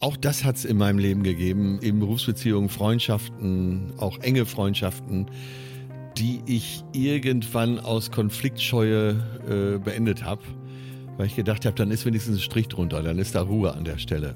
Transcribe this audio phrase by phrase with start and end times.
[0.00, 5.30] Auch das hat es in meinem Leben gegeben, in Berufsbeziehungen, Freundschaften, auch enge Freundschaften,
[6.18, 9.10] die ich irgendwann aus Konfliktscheue
[9.48, 10.42] äh, beendet habe,
[11.16, 13.84] weil ich gedacht habe, dann ist wenigstens ein Strich drunter, dann ist da Ruhe an
[13.84, 14.34] der Stelle.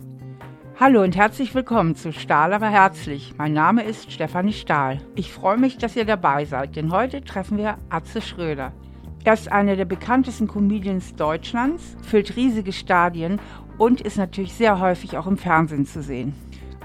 [0.78, 3.34] Hallo und herzlich willkommen zu Stahl aber herzlich.
[3.36, 5.00] Mein Name ist Stefanie Stahl.
[5.16, 8.72] Ich freue mich, dass ihr dabei seid, denn heute treffen wir Atze Schröder.
[9.24, 13.40] Er ist einer der bekanntesten Comedians Deutschlands, füllt riesige Stadien
[13.78, 16.34] und ist natürlich sehr häufig auch im Fernsehen zu sehen.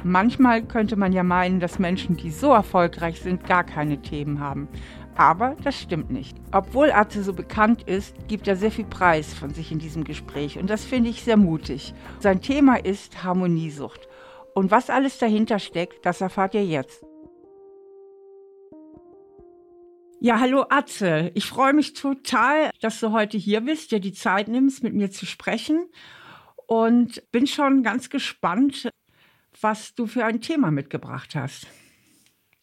[0.03, 4.67] Manchmal könnte man ja meinen, dass Menschen, die so erfolgreich sind, gar keine Themen haben.
[5.15, 6.35] Aber das stimmt nicht.
[6.51, 10.57] Obwohl Atze so bekannt ist, gibt er sehr viel Preis von sich in diesem Gespräch
[10.57, 11.93] und das finde ich sehr mutig.
[12.19, 14.07] Sein Thema ist Harmoniesucht.
[14.55, 17.05] Und was alles dahinter steckt, das erfahrt ihr jetzt.
[20.19, 21.31] Ja, hallo Atze.
[21.33, 25.09] Ich freue mich total, dass du heute hier bist, dir die Zeit nimmst, mit mir
[25.09, 25.87] zu sprechen.
[26.71, 28.87] Und bin schon ganz gespannt,
[29.59, 31.67] was du für ein Thema mitgebracht hast.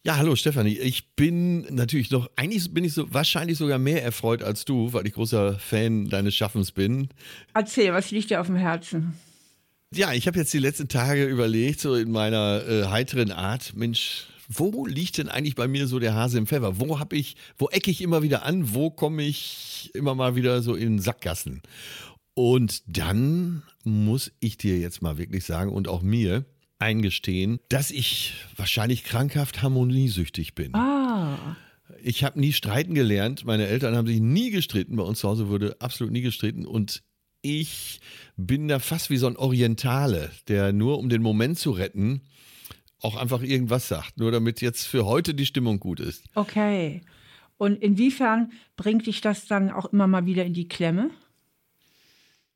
[0.03, 0.79] Ja, hallo Stefanie.
[0.79, 5.05] Ich bin natürlich noch, eigentlich bin ich so wahrscheinlich sogar mehr erfreut als du, weil
[5.05, 7.09] ich großer Fan deines Schaffens bin.
[7.53, 9.13] Erzähl, was liegt dir auf dem Herzen?
[9.93, 14.25] Ja, ich habe jetzt die letzten Tage überlegt, so in meiner äh, heiteren Art, Mensch,
[14.51, 16.79] wo liegt denn eigentlich bei mir so der Hase im Pfeffer?
[16.79, 18.73] Wo habe ich, wo ecke ich immer wieder an?
[18.73, 21.61] Wo komme ich immer mal wieder so in Sackgassen?
[22.39, 26.45] Und dann muss ich dir jetzt mal wirklich sagen und auch mir,
[26.77, 30.73] eingestehen, dass ich wahrscheinlich krankhaft harmoniesüchtig bin.
[30.73, 31.57] Ah.
[32.01, 33.43] Ich habe nie streiten gelernt.
[33.43, 34.95] Meine Eltern haben sich nie gestritten.
[34.95, 36.65] Bei uns zu Hause wurde absolut nie gestritten.
[36.65, 37.03] Und
[37.41, 37.99] ich
[38.37, 42.21] bin da fast wie so ein Orientale, der nur um den Moment zu retten,
[43.01, 44.17] auch einfach irgendwas sagt.
[44.17, 46.23] Nur damit jetzt für heute die Stimmung gut ist.
[46.35, 47.01] Okay.
[47.57, 51.11] Und inwiefern bringt dich das dann auch immer mal wieder in die Klemme?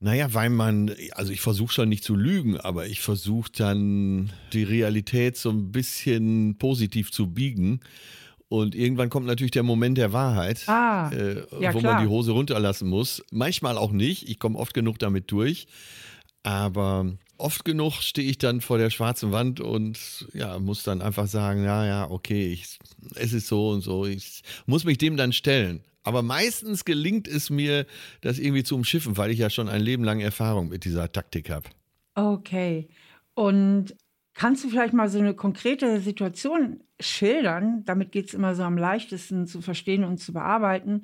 [0.03, 4.63] Naja, weil man, also ich versuche schon nicht zu lügen, aber ich versuche dann die
[4.63, 7.79] Realität so ein bisschen positiv zu biegen.
[8.49, 11.93] Und irgendwann kommt natürlich der Moment der Wahrheit, ah, äh, ja, wo klar.
[11.93, 13.23] man die Hose runterlassen muss.
[13.31, 14.27] Manchmal auch nicht.
[14.27, 15.67] Ich komme oft genug damit durch.
[16.43, 17.09] Aber
[17.43, 21.63] oft genug stehe ich dann vor der schwarzen Wand und ja, muss dann einfach sagen,
[21.63, 22.79] ja, ja, okay, ich,
[23.15, 24.05] es ist so und so.
[24.05, 25.83] Ich muss mich dem dann stellen.
[26.03, 27.85] Aber meistens gelingt es mir,
[28.21, 31.49] das irgendwie zu umschiffen, weil ich ja schon ein Leben lang Erfahrung mit dieser Taktik
[31.49, 31.69] habe.
[32.15, 32.89] Okay.
[33.35, 33.95] Und
[34.33, 37.83] kannst du vielleicht mal so eine konkrete Situation schildern?
[37.85, 41.03] Damit geht es immer so am leichtesten zu verstehen und zu bearbeiten,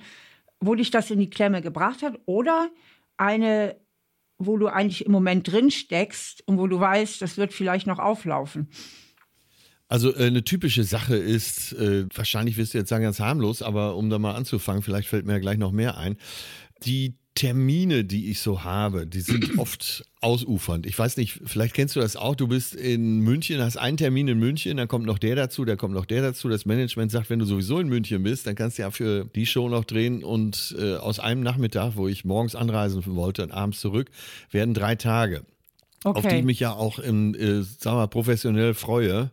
[0.60, 2.70] wo dich das in die Klemme gebracht hat oder
[3.18, 3.76] eine,
[4.40, 8.00] wo du eigentlich im Moment drin steckst und wo du weißt, das wird vielleicht noch
[8.00, 8.70] auflaufen.
[9.90, 13.96] Also äh, eine typische Sache ist, äh, wahrscheinlich wirst du jetzt sagen, ganz harmlos, aber
[13.96, 16.18] um da mal anzufangen, vielleicht fällt mir ja gleich noch mehr ein.
[16.84, 20.86] Die Termine, die ich so habe, die sind oft ausufernd.
[20.86, 22.36] Ich weiß nicht, vielleicht kennst du das auch.
[22.36, 25.76] Du bist in München, hast einen Termin in München, dann kommt noch der dazu, da
[25.76, 26.50] kommt noch der dazu.
[26.50, 29.46] Das Management sagt, wenn du sowieso in München bist, dann kannst du ja für die
[29.46, 30.24] Show noch drehen.
[30.24, 34.10] Und äh, aus einem Nachmittag, wo ich morgens anreisen wollte und abends zurück,
[34.52, 35.46] werden drei Tage.
[36.04, 36.18] Okay.
[36.18, 39.32] Auf die ich mich ja auch im, äh, sagen wir, mal, professionell freue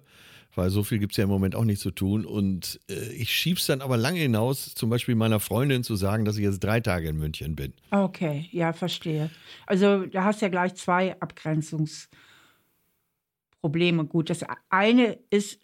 [0.56, 2.24] weil so viel gibt es ja im Moment auch nicht zu tun.
[2.24, 6.24] Und äh, ich schiebe es dann aber lange hinaus, zum Beispiel meiner Freundin zu sagen,
[6.24, 7.72] dass ich jetzt drei Tage in München bin.
[7.90, 9.30] Okay, ja, verstehe.
[9.66, 14.06] Also da hast du ja gleich zwei Abgrenzungsprobleme.
[14.06, 15.60] Gut, das eine ist,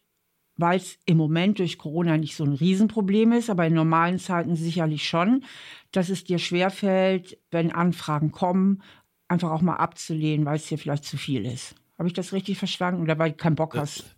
[0.56, 4.56] weil es im Moment durch Corona nicht so ein Riesenproblem ist, aber in normalen Zeiten
[4.56, 5.44] sicherlich schon,
[5.90, 8.82] dass es dir schwerfällt, wenn Anfragen kommen,
[9.28, 11.74] einfach auch mal abzulehnen, weil es dir vielleicht zu viel ist.
[11.98, 14.16] Habe ich das richtig verstanden oder weil du keinen Bock hast?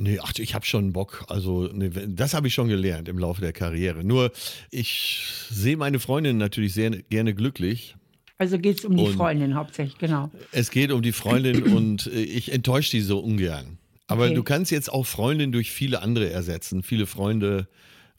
[0.00, 1.24] Nee, ach, ich habe schon Bock.
[1.28, 4.04] Also, nee, das habe ich schon gelernt im Laufe der Karriere.
[4.04, 4.30] Nur,
[4.70, 7.96] ich sehe meine Freundin natürlich sehr gerne glücklich.
[8.38, 10.30] Also geht es um die Und- Freundin hauptsächlich, genau.
[10.52, 13.78] Es geht um die Freundin und äh, ich enttäusche die so ungern.
[14.06, 14.34] Aber Okay.
[14.34, 16.84] du kannst jetzt auch Freundin durch viele andere ersetzen.
[16.84, 17.66] Viele Freunde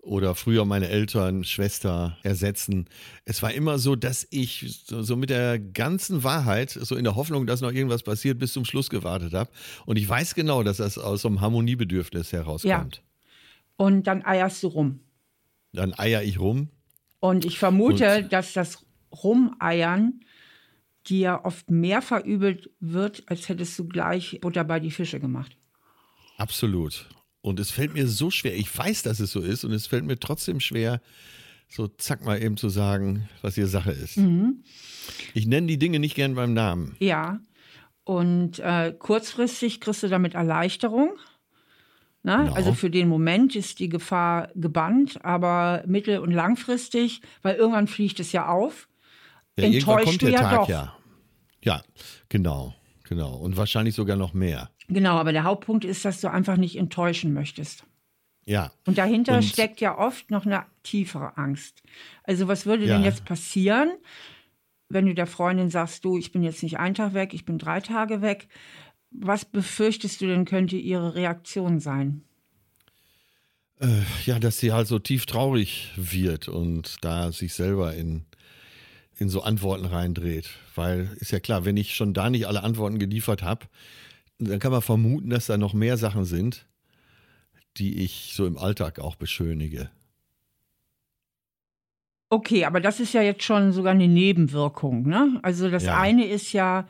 [0.02, 2.88] oder früher meine Eltern, Schwester ersetzen.
[3.26, 7.16] Es war immer so, dass ich so, so mit der ganzen Wahrheit, so in der
[7.16, 9.52] Hoffnung, dass noch irgendwas passiert, bis zum Schluss gewartet habe.
[9.86, 13.04] Und ich weiß genau, dass das aus so einem Harmoniebedürfnis herauskommt.
[13.78, 15.00] Und dann eierst du rum.
[15.74, 16.70] Dann eier ich rum.
[17.20, 18.86] Und ich vermute, Und- dass das
[19.24, 20.22] Rumeiern
[21.08, 25.56] dir oft mehr verübelt wird, als hättest du gleich Butter bei die Fische gemacht.
[26.38, 27.10] Absolut.
[27.42, 30.04] Und es fällt mir so schwer, ich weiß, dass es so ist, und es fällt
[30.06, 31.02] mir trotzdem schwer,
[31.70, 34.18] so zack mal eben zu sagen, was hier Sache ist.
[34.18, 34.64] Mhm.
[35.34, 36.96] Ich nenne die Dinge nicht gern beim Namen.
[37.00, 37.40] Ja.
[38.04, 41.12] Und äh, kurzfristig kriegst du damit Erleichterung.
[42.24, 42.38] Ne?
[42.38, 42.54] Genau.
[42.54, 48.20] Also für den Moment ist die Gefahr gebannt, aber mittel- und langfristig, weil irgendwann fliegt
[48.20, 48.90] es ja auf,
[49.58, 50.70] Ja, enttäuscht du ja Tag, doch.
[50.70, 50.96] ja.
[51.64, 51.82] Ja,
[52.30, 52.74] genau,
[53.10, 53.36] genau.
[53.36, 54.70] Und wahrscheinlich sogar noch mehr.
[54.88, 57.84] Genau, aber der Hauptpunkt ist, dass du einfach nicht enttäuschen möchtest.
[58.46, 58.72] Ja.
[58.86, 61.84] Und dahinter Und- steckt ja oft noch eine tiefere Angst.
[62.24, 62.96] Also was würde Ja.
[62.96, 63.92] denn jetzt passieren,
[64.88, 67.58] wenn du der Freundin sagst, du, ich bin jetzt nicht einen Tag weg, ich bin
[67.60, 68.48] drei Tage weg.
[69.12, 72.24] Was befürchtest du denn könnte ihre Reaktion sein?
[73.80, 78.26] Äh, ja, dass sie halt so tief traurig wird und da sich selber in,
[79.20, 80.50] in so Antworten reindreht.
[80.76, 83.66] Weil ist ja klar, wenn ich schon da nicht alle Antworten geliefert habe,
[84.40, 86.66] dann kann man vermuten, dass da noch mehr Sachen sind,
[87.78, 89.90] die ich so im Alltag auch beschönige.
[92.32, 95.08] Okay, aber das ist ja jetzt schon sogar eine Nebenwirkung.
[95.08, 95.40] Ne?
[95.42, 96.00] Also das Ja.
[96.00, 96.88] eine ist ja,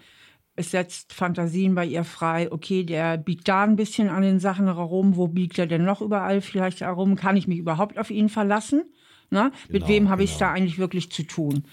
[0.56, 2.52] es setzt Fantasien bei ihr frei.
[2.52, 5.16] Okay, der biegt da ein bisschen an den Sachen herum.
[5.16, 7.16] Wo biegt er denn noch überall vielleicht herum?
[7.16, 8.84] Kann ich mich überhaupt auf ihn verlassen?
[9.32, 9.52] Ne?
[9.70, 10.50] Mit Genau, wem habe ich es genau.
[10.50, 11.64] da eigentlich wirklich zu tun?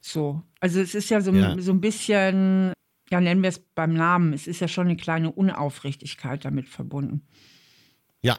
[0.00, 1.60] So, also es ist ja so, Ja.
[1.60, 2.72] so ein bisschen,
[3.10, 7.22] ja nennen wir es beim Namen, es ist ja schon eine kleine Unaufrichtigkeit damit verbunden.
[8.22, 8.38] Ja,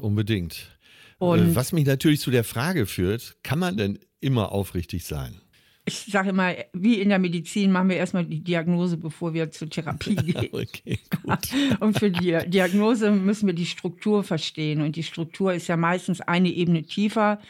[0.00, 0.76] unbedingt.
[1.18, 5.40] Und- Äh, Was mich natürlich zu der Frage führt, kann man denn immer aufrichtig sein?
[5.88, 9.70] Ich sage immer, wie in der Medizin machen wir erstmal die Diagnose, bevor wir zur
[9.70, 10.48] Therapie gehen.
[10.52, 11.48] Okay, gut.
[11.80, 14.80] Und für die Diagnose müssen wir die Struktur verstehen.
[14.80, 17.40] Und die Struktur ist ja meistens eine Ebene tiefer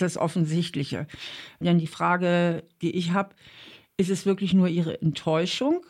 [0.00, 1.06] als das Offensichtliche.
[1.60, 3.34] Denn die Frage, die ich habe,
[3.96, 5.84] ist es wirklich nur ihre Enttäuschung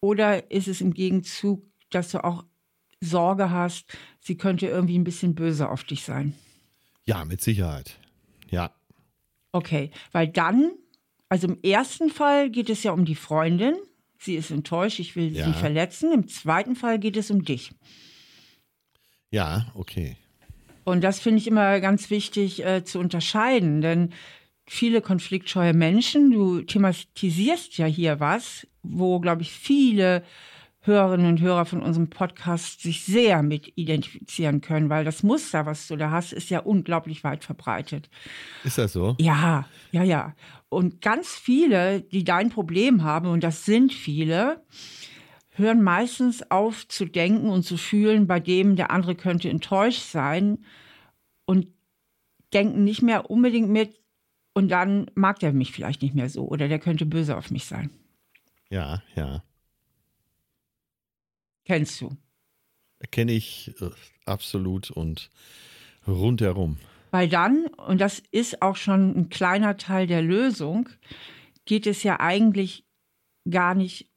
[0.00, 2.44] oder ist es im Gegenzug, dass du auch
[3.00, 3.84] Sorge hast,
[4.20, 6.34] sie könnte irgendwie ein bisschen böse auf dich sein?
[7.04, 7.98] Ja, mit Sicherheit.
[8.50, 8.74] Ja,
[9.50, 10.72] Okay, weil dann,
[11.30, 13.74] also im ersten Fall geht es ja um die Freundin.
[14.18, 15.46] Sie ist enttäuscht, ich will Ja.
[15.46, 16.12] sie verletzen.
[16.12, 17.72] Im zweiten Fall geht es um dich.
[19.30, 20.16] ja, okay.
[20.88, 24.14] Und das finde ich immer ganz wichtig äh, zu unterscheiden, denn
[24.66, 30.24] viele konfliktscheue Menschen, du thematisierst ja hier was, wo, glaube ich, viele
[30.80, 35.88] Hörerinnen und Hörer von unserem Podcast sich sehr mit identifizieren können, weil das Muster, was
[35.88, 38.08] du da hast, ist ja unglaublich weit verbreitet.
[38.64, 39.14] Ist das so?
[39.18, 40.34] Ja, ja, ja.
[40.70, 44.62] Und ganz viele, die dein Problem haben, und das sind viele,
[45.58, 50.64] hören meistens auf zu denken und zu fühlen, bei dem der andere könnte enttäuscht sein
[51.44, 51.66] und
[52.52, 53.98] denken nicht mehr unbedingt mit,
[54.58, 57.66] und dann mag der mich vielleicht nicht mehr so oder der könnte böse auf mich
[57.66, 57.90] sein.
[58.70, 59.44] Ja, ja.
[61.64, 62.16] Kennst du?
[63.12, 63.90] Kenne ich äh,
[64.24, 65.30] absolut und
[66.08, 66.78] rundherum.
[67.12, 70.88] Weil dann, und das ist auch schon ein kleiner Teil der Lösung,
[71.64, 72.84] geht es ja eigentlich
[73.48, 74.07] gar nicht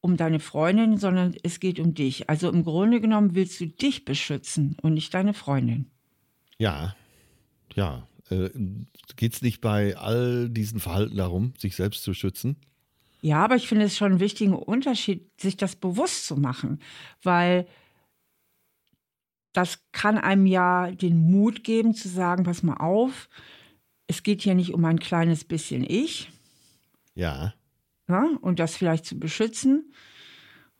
[0.00, 2.30] um deine Freundin, sondern es geht um dich.
[2.30, 5.90] Also im Grunde genommen willst du dich beschützen und nicht deine Freundin.
[6.58, 6.94] Ja,
[7.74, 8.06] ja.
[8.30, 8.50] Äh,
[9.16, 12.56] Geht es nicht bei all diesen Verhalten darum, sich selbst zu schützen?
[13.20, 16.80] Ja, aber ich finde es schon einen wichtigen Unterschied, sich das bewusst zu machen,
[17.22, 17.66] weil
[19.52, 23.28] das kann einem ja den Mut geben zu sagen, pass mal auf,
[24.06, 26.30] es geht hier nicht um ein kleines bisschen ich,
[27.14, 27.54] Ja,
[28.08, 29.92] ja, und das vielleicht zu beschützen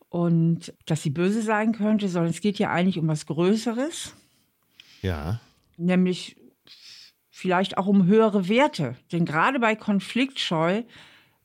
[0.09, 4.15] und dass sie böse sein könnte, sondern es geht ja eigentlich um was Größeres,
[5.03, 5.41] ja,
[5.77, 6.37] nämlich
[7.31, 8.97] vielleicht auch um höhere Werte.
[9.13, 10.83] Denn gerade bei Konfliktscheu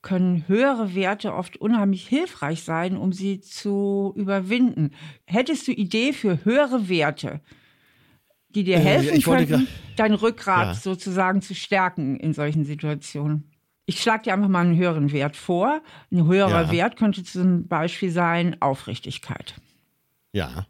[0.02, 4.92] können höhere Werte oft unheimlich hilfreich sein, um sie zu überwinden.
[5.26, 7.42] Hättest du Idee für höhere Werte,
[8.50, 10.82] die dir Äh, helfen wollte könnten, dein Rückgrat Ja.
[10.82, 13.53] sozusagen zu stärken in solchen Situationen?
[13.86, 15.82] Ich schlage dir einfach mal einen höheren Wert vor.
[16.12, 16.72] Ein höherer Ja.
[16.72, 19.56] Wert könnte zum Beispiel sein Aufrichtigkeit.
[20.32, 20.66] ja.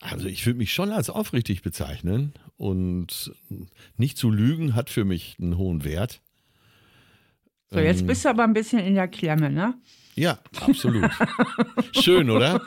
[0.00, 3.32] Also ich würde mich schon als aufrichtig bezeichnen und
[3.96, 6.20] nicht zu lügen hat für mich einen hohen Wert.
[7.70, 8.06] So, jetzt Ähm.
[8.06, 9.74] bist du aber ein bisschen in der Klemme, ne?
[10.14, 11.10] Ja, absolut.
[12.00, 12.60] Schön, oder?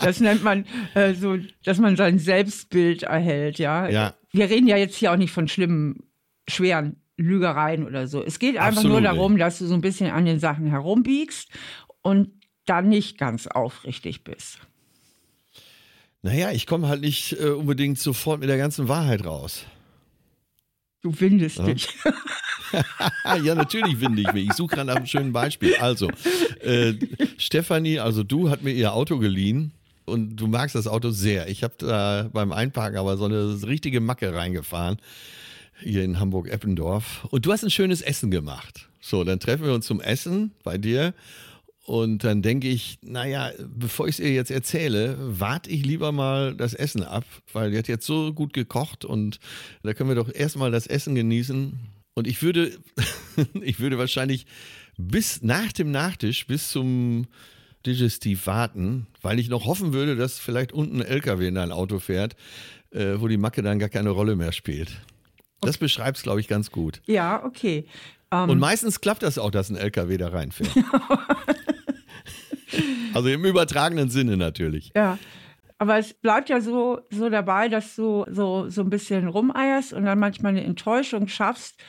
[0.00, 0.64] Das nennt man
[0.94, 3.88] äh, so, dass man sein Selbstbild erhält, ja.
[3.88, 4.14] Ja.
[4.32, 6.04] Wir reden ja jetzt hier auch nicht von schlimmen,
[6.48, 8.22] schweren Lügereien oder so.
[8.22, 11.48] Es geht einfach Absolut nur darum, dass du so ein bisschen an den Sachen herumbiegst
[12.02, 12.30] und
[12.66, 14.58] dann nicht ganz aufrichtig bist.
[16.22, 19.66] Naja, ich komme halt nicht äh, unbedingt sofort mit der ganzen Wahrheit raus.
[21.02, 21.88] Du windest dich.
[23.24, 24.46] Ah, ja, natürlich finde ich mich.
[24.46, 25.76] Ich suche gerade nach einem schönen Beispiel.
[25.76, 26.08] Also,
[26.60, 26.94] äh,
[27.36, 29.72] Stefanie, also du, hat mir ihr Auto geliehen
[30.06, 31.48] und du magst das Auto sehr.
[31.48, 34.96] Ich habe da beim Einparken aber so eine richtige Macke reingefahren,
[35.80, 37.26] hier in Hamburg-Eppendorf.
[37.30, 38.88] Und du hast ein schönes Essen gemacht.
[39.00, 41.14] So, dann treffen wir uns zum Essen bei dir.
[41.84, 46.54] Und dann denke ich, naja, bevor ich es ihr jetzt erzähle, warte ich lieber mal
[46.54, 49.38] das Essen ab, weil die hat jetzt so gut gekocht und
[49.82, 51.78] da können wir doch erstmal das Essen genießen.
[52.14, 52.72] Und ich würde,
[53.60, 54.46] ich würde wahrscheinlich
[54.96, 57.26] bis nach dem Nachtisch, bis zum
[57.84, 61.98] Digestiv warten, weil ich noch hoffen würde, dass vielleicht unten ein LKW in dein Auto
[61.98, 62.34] fährt,
[62.92, 65.02] äh, wo die Macke dann gar keine Rolle mehr spielt.
[65.66, 67.00] Das beschreibt es, glaube ich, ganz gut.
[67.06, 67.86] Ja, okay.
[68.30, 68.44] Um.
[68.44, 68.58] Und ähm.
[68.58, 70.70] meistens klappt das auch, dass ein LKW da reinfährt.
[73.14, 74.92] also im übertragenen Sinne natürlich.
[74.96, 75.18] Ja.
[75.78, 80.04] Aber es bleibt ja so, so dabei, dass du so, so ein bisschen rumeierst und
[80.04, 81.82] dann manchmal eine Enttäuschung schaffst,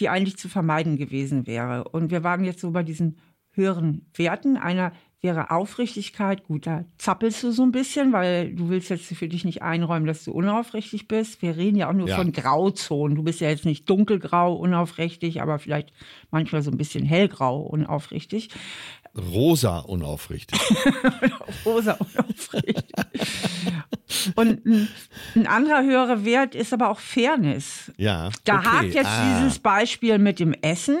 [0.00, 1.84] die eigentlich zu vermeiden gewesen wäre.
[1.84, 3.18] Und wir waren jetzt so bei diesen
[3.52, 4.56] höheren Werten.
[4.56, 6.44] Einer wäre Aufrichtigkeit.
[6.44, 10.06] Gut, da zappelst du so ein bisschen, weil du willst jetzt für dich nicht einräumen,
[10.06, 11.42] dass du unaufrichtig bist.
[11.42, 12.16] Wir reden ja auch nur ja.
[12.16, 13.16] von Grauzonen.
[13.16, 15.92] Du bist ja jetzt nicht dunkelgrau unaufrichtig, aber vielleicht
[16.30, 18.50] manchmal so ein bisschen hellgrau unaufrichtig.
[19.18, 20.58] Rosa unaufrichtig.
[21.64, 22.84] Rosa unaufrichtig.
[24.34, 24.88] Und ein,
[25.34, 27.92] ein, anderer höherer Wert ist aber auch Fairness.
[27.96, 28.30] Ja.
[28.44, 28.68] Da okay.
[28.68, 29.40] hakt jetzt ah.
[29.40, 30.98] dieses Beispiel mit dem Essen,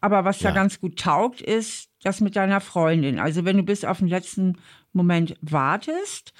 [0.00, 0.50] aber was ja.
[0.50, 3.18] da ganz gut taugt, ist das mit deiner Freundin.
[3.18, 4.58] Also wenn du bis auf den letzten
[4.92, 6.32] Moment wartest,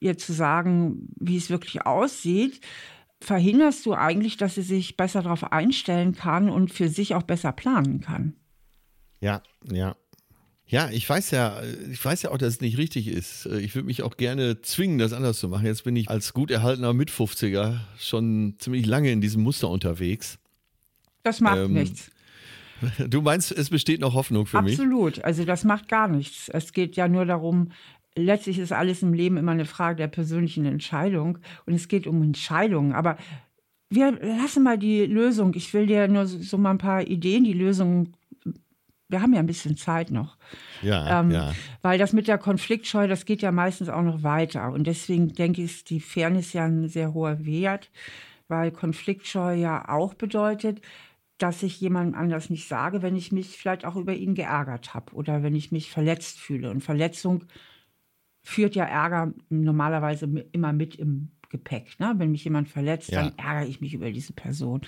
[0.00, 2.60] ihr zu sagen, wie es wirklich aussieht,
[3.20, 7.52] verhinderst du eigentlich, dass sie sich besser darauf einstellen kann und für sich auch besser
[7.52, 8.34] planen kann.
[9.20, 9.96] Ja, ja.
[10.66, 13.46] Ja, ich weiß ja, ich weiß ja auch, dass es nicht richtig ist.
[13.46, 15.66] Ich würde mich auch gerne zwingen, das anders zu machen.
[15.66, 20.38] Jetzt bin ich als gut erhaltener Mit-50er schon ziemlich lange in diesem Muster unterwegs.
[21.22, 22.10] Das macht ähm, nichts.
[23.08, 24.78] Du meinst, es besteht noch Hoffnung für Absolut.
[24.78, 24.80] mich?
[24.80, 25.24] Absolut.
[25.24, 26.48] Also das macht gar nichts.
[26.48, 27.70] Es geht ja nur darum,
[28.16, 31.38] letztlich ist alles im Leben immer eine Frage der persönlichen Entscheidung.
[31.66, 32.92] Und es geht um Entscheidungen.
[32.92, 33.16] Aber
[33.90, 35.54] wir lassen mal die Lösung.
[35.54, 38.12] Ich will dir nur so mal ein paar Ideen, die Lösung.
[39.08, 40.36] Wir haben ja ein bisschen Zeit noch.
[40.82, 41.52] Ja, ähm, ja.
[41.82, 44.72] Weil das mit der Konfliktscheu, das geht ja meistens auch noch weiter.
[44.72, 47.90] Und deswegen denke ich, ist die Fairness ja ein sehr hoher Wert,
[48.48, 50.80] weil Konfliktscheu ja auch bedeutet,
[51.38, 55.12] dass ich jemandem anders nicht sage, wenn ich mich vielleicht auch über ihn geärgert habe
[55.14, 56.70] oder wenn ich mich verletzt fühle.
[56.70, 57.44] Und Verletzung
[58.42, 61.98] führt ja Ärger normalerweise immer mit im Gepäck.
[61.98, 62.14] Ne?
[62.18, 63.22] Wenn mich jemand verletzt, ja.
[63.22, 64.82] dann ärgere ich mich über diese Person.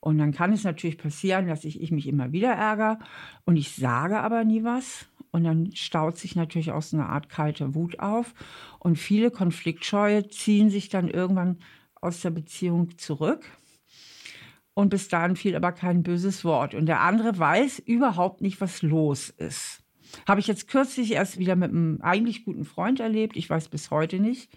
[0.00, 2.98] Und dann kann es natürlich passieren, dass ich, ich mich immer wieder ärgere
[3.44, 5.06] und ich sage aber nie was.
[5.30, 8.34] Und dann staut sich natürlich auch so eine Art kalte Wut auf.
[8.78, 11.58] Und viele Konfliktscheue ziehen sich dann irgendwann
[12.00, 13.44] aus der Beziehung zurück
[14.80, 16.74] und bis dahin fiel aber kein böses Wort.
[16.74, 19.82] Und der andere weiß überhaupt nicht, was los ist.
[20.26, 23.36] Habe ich jetzt kürzlich erst wieder mit einem eigentlich guten Freund erlebt.
[23.36, 24.50] Ich weiß bis heute nicht,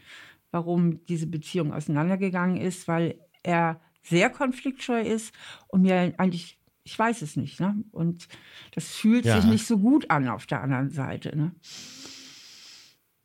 [0.52, 5.34] warum diese Beziehung auseinandergegangen ist, weil er sehr konfliktscheu ist
[5.68, 7.60] und mir eigentlich, ich weiß es nicht.
[7.60, 7.84] Ne?
[7.92, 8.28] Und
[8.76, 9.40] das fühlt ja.
[9.40, 11.36] sich nicht so gut an auf der anderen Seite.
[11.36, 11.52] Ne?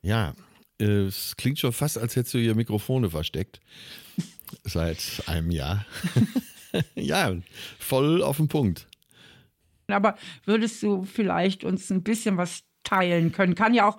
[0.02, 0.34] Ja,
[0.78, 3.60] es klingt schon fast, als hättest du ihr Mikrofone versteckt.
[4.64, 5.84] Seit einem Jahr.
[6.94, 7.36] ja,
[7.78, 8.86] voll auf den Punkt.
[9.88, 13.54] Aber würdest du vielleicht uns ein bisschen was teilen können?
[13.54, 13.98] Kann ja auch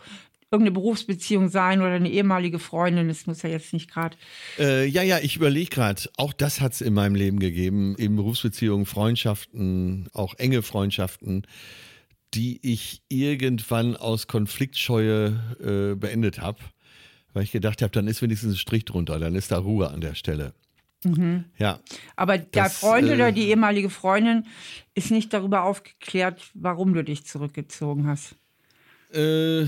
[0.51, 3.07] irgendeine Berufsbeziehung sein oder eine ehemalige Freundin.
[3.07, 4.17] Das muss ja jetzt nicht gerade.
[4.57, 6.01] Äh, ja, ja, ich überlege gerade.
[6.17, 7.95] Auch das hat es in meinem Leben gegeben.
[7.97, 11.45] Eben Berufsbeziehungen, Freundschaften, auch enge Freundschaften,
[12.33, 16.59] die ich irgendwann aus Konfliktscheue äh, beendet habe.
[17.33, 20.01] Weil ich gedacht habe, dann ist wenigstens ein Strich drunter, dann ist da Ruhe an
[20.01, 20.53] der Stelle.
[21.03, 21.45] Mhm.
[21.57, 21.79] Ja.
[22.15, 24.47] Aber der das, Freund äh, oder die ehemalige Freundin
[24.95, 28.35] ist nicht darüber aufgeklärt, warum du dich zurückgezogen hast.
[29.11, 29.65] Äh,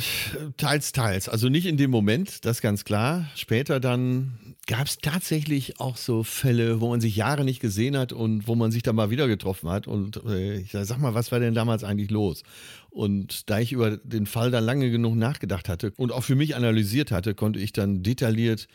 [0.57, 1.27] teils, teils.
[1.27, 3.25] Also nicht in dem Moment, das ganz klar.
[3.35, 8.13] Später dann gab es tatsächlich auch so Fälle, wo man sich Jahre nicht gesehen hat
[8.13, 9.87] und wo man sich dann mal wieder getroffen hat.
[9.87, 12.43] Und äh, ich sag mal, was war denn damals eigentlich los?
[12.91, 16.55] Und da ich über den Fall dann lange genug nachgedacht hatte und auch für mich
[16.55, 18.67] analysiert hatte, konnte ich dann detailliert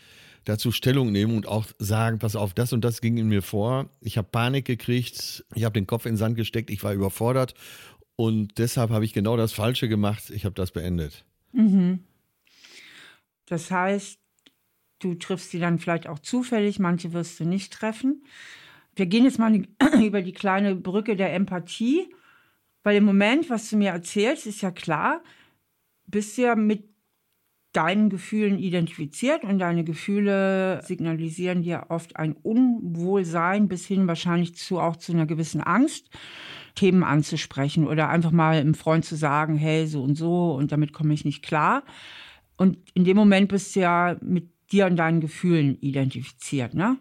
[0.46, 3.90] dazu Stellung nehmen und auch sagen, pass auf, das und das ging in mir vor.
[4.00, 7.54] Ich habe Panik gekriegt, ich habe den Kopf in den Sand gesteckt, ich war überfordert
[8.16, 10.30] und deshalb habe ich genau das Falsche gemacht.
[10.30, 11.24] Ich habe das beendet.
[11.52, 12.00] Mhm.
[13.44, 14.18] Das heißt,
[14.98, 18.24] du triffst sie dann vielleicht auch zufällig, manche wirst du nicht treffen.
[18.94, 19.54] Wir gehen jetzt mal
[20.02, 22.08] über die kleine Brücke der Empathie,
[22.82, 25.22] weil im Moment, was du mir erzählst, ist ja klar,
[26.06, 26.84] bist ja mit
[27.72, 34.80] deinen Gefühlen identifiziert und deine Gefühle signalisieren dir oft ein Unwohlsein bis hin wahrscheinlich zu
[34.80, 36.08] auch zu einer gewissen Angst.
[36.76, 40.92] Themen anzusprechen oder einfach mal einem Freund zu sagen, hey, so und so und damit
[40.92, 41.82] komme ich nicht klar.
[42.56, 46.98] Und in dem Moment bist du ja mit dir und deinen Gefühlen identifiziert, ne?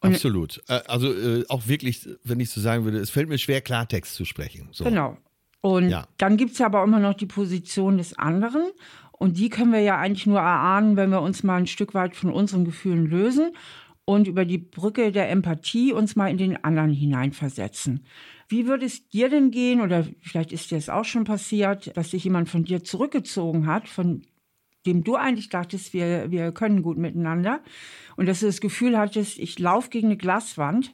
[0.00, 0.62] Und Absolut.
[0.68, 4.14] Äh, also äh, auch wirklich, wenn ich so sagen würde, es fällt mir schwer, Klartext
[4.14, 4.68] zu sprechen.
[4.72, 4.84] So.
[4.84, 5.16] Genau.
[5.62, 6.06] Und ja.
[6.18, 8.62] dann gibt es ja aber immer noch die Position des anderen.
[9.12, 12.14] Und die können wir ja eigentlich nur erahnen, wenn wir uns mal ein Stück weit
[12.14, 13.52] von unseren Gefühlen lösen.
[14.06, 18.06] Und über die Brücke der Empathie uns mal in den anderen hineinversetzen.
[18.48, 22.12] Wie würde es dir denn gehen, oder vielleicht ist dir es auch schon passiert, dass
[22.12, 24.22] sich jemand von dir zurückgezogen hat, von
[24.86, 27.60] dem du eigentlich dachtest, wir, wir können gut miteinander,
[28.16, 30.92] und dass du das Gefühl hattest, ich laufe gegen eine Glaswand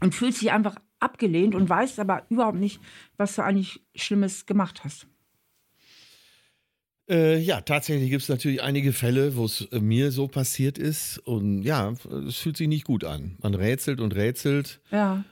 [0.00, 2.80] und fühlst dich einfach abgelehnt und weißt aber überhaupt nicht,
[3.16, 5.06] was du eigentlich Schlimmes gemacht hast?
[7.08, 11.18] Äh, ja, tatsächlich gibt es natürlich einige Fälle, wo es äh, mir so passiert ist.
[11.18, 11.94] Und ja,
[12.26, 13.36] es fühlt sich nicht gut an.
[13.42, 14.80] Man rätselt und rätselt.
[14.90, 15.24] Ja.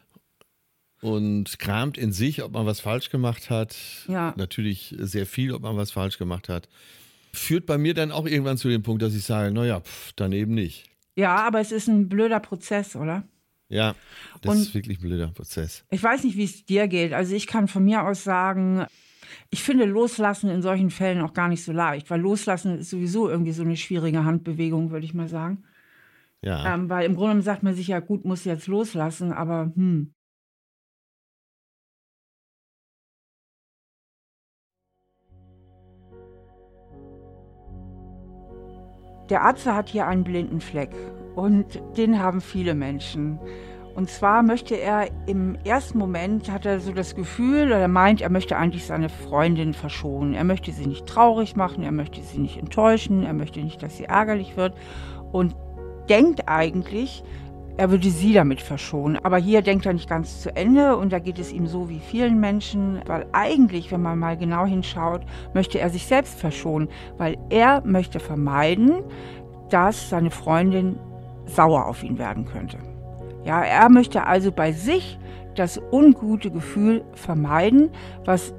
[1.01, 3.77] Und kramt in sich, ob man was falsch gemacht hat.
[4.07, 4.35] Ja.
[4.37, 6.69] Natürlich sehr viel, ob man was falsch gemacht hat.
[7.33, 10.55] Führt bei mir dann auch irgendwann zu dem Punkt, dass ich sage, naja, pff, daneben
[10.55, 10.85] nicht.
[11.17, 13.25] Ja, aber es ist ein blöder Prozess, oder?
[13.69, 13.95] Ja,
[14.43, 15.85] das Und ist wirklich ein blöder Prozess.
[15.91, 17.15] Ich weiß nicht, wie es dir geht.
[17.15, 18.87] Also ich kann von mir aus sagen,
[19.51, 23.29] ich finde Loslassen in solchen Fällen auch gar nicht so leicht, weil Loslassen ist sowieso
[23.29, 25.65] irgendwie so eine schwierige Handbewegung, würde ich mal sagen.
[26.43, 26.75] Ja.
[26.75, 30.13] Ähm, weil im Grunde sagt man sich ja, gut, muss jetzt loslassen, aber hm.
[39.31, 40.91] Der Atze hat hier einen blinden Fleck
[41.37, 43.39] und den haben viele Menschen.
[43.95, 48.23] Und zwar möchte er im ersten Moment, hat er so das Gefühl, oder er meint,
[48.23, 50.35] er möchte eigentlich seine Freundin verschonen.
[50.35, 53.97] Er möchte sie nicht traurig machen, er möchte sie nicht enttäuschen, er möchte nicht, dass
[53.97, 54.75] sie ärgerlich wird
[55.31, 55.55] und
[56.09, 57.23] denkt eigentlich,
[57.77, 59.19] er würde sie damit verschonen.
[59.23, 62.01] Aber hier denkt er nicht ganz zu Ende und da geht es ihm so wie
[62.01, 65.23] vielen Menschen, weil eigentlich, wenn man mal genau hinschaut,
[65.55, 69.03] möchte er sich selbst verschonen, weil er möchte vermeiden,
[69.71, 70.99] dass seine Freundin
[71.47, 72.92] sauer auf ihn werden könnte.
[73.45, 75.19] Ja, er möchte also bei sich
[75.55, 77.91] das ungute Gefühl vermeiden,
[78.25, 78.55] was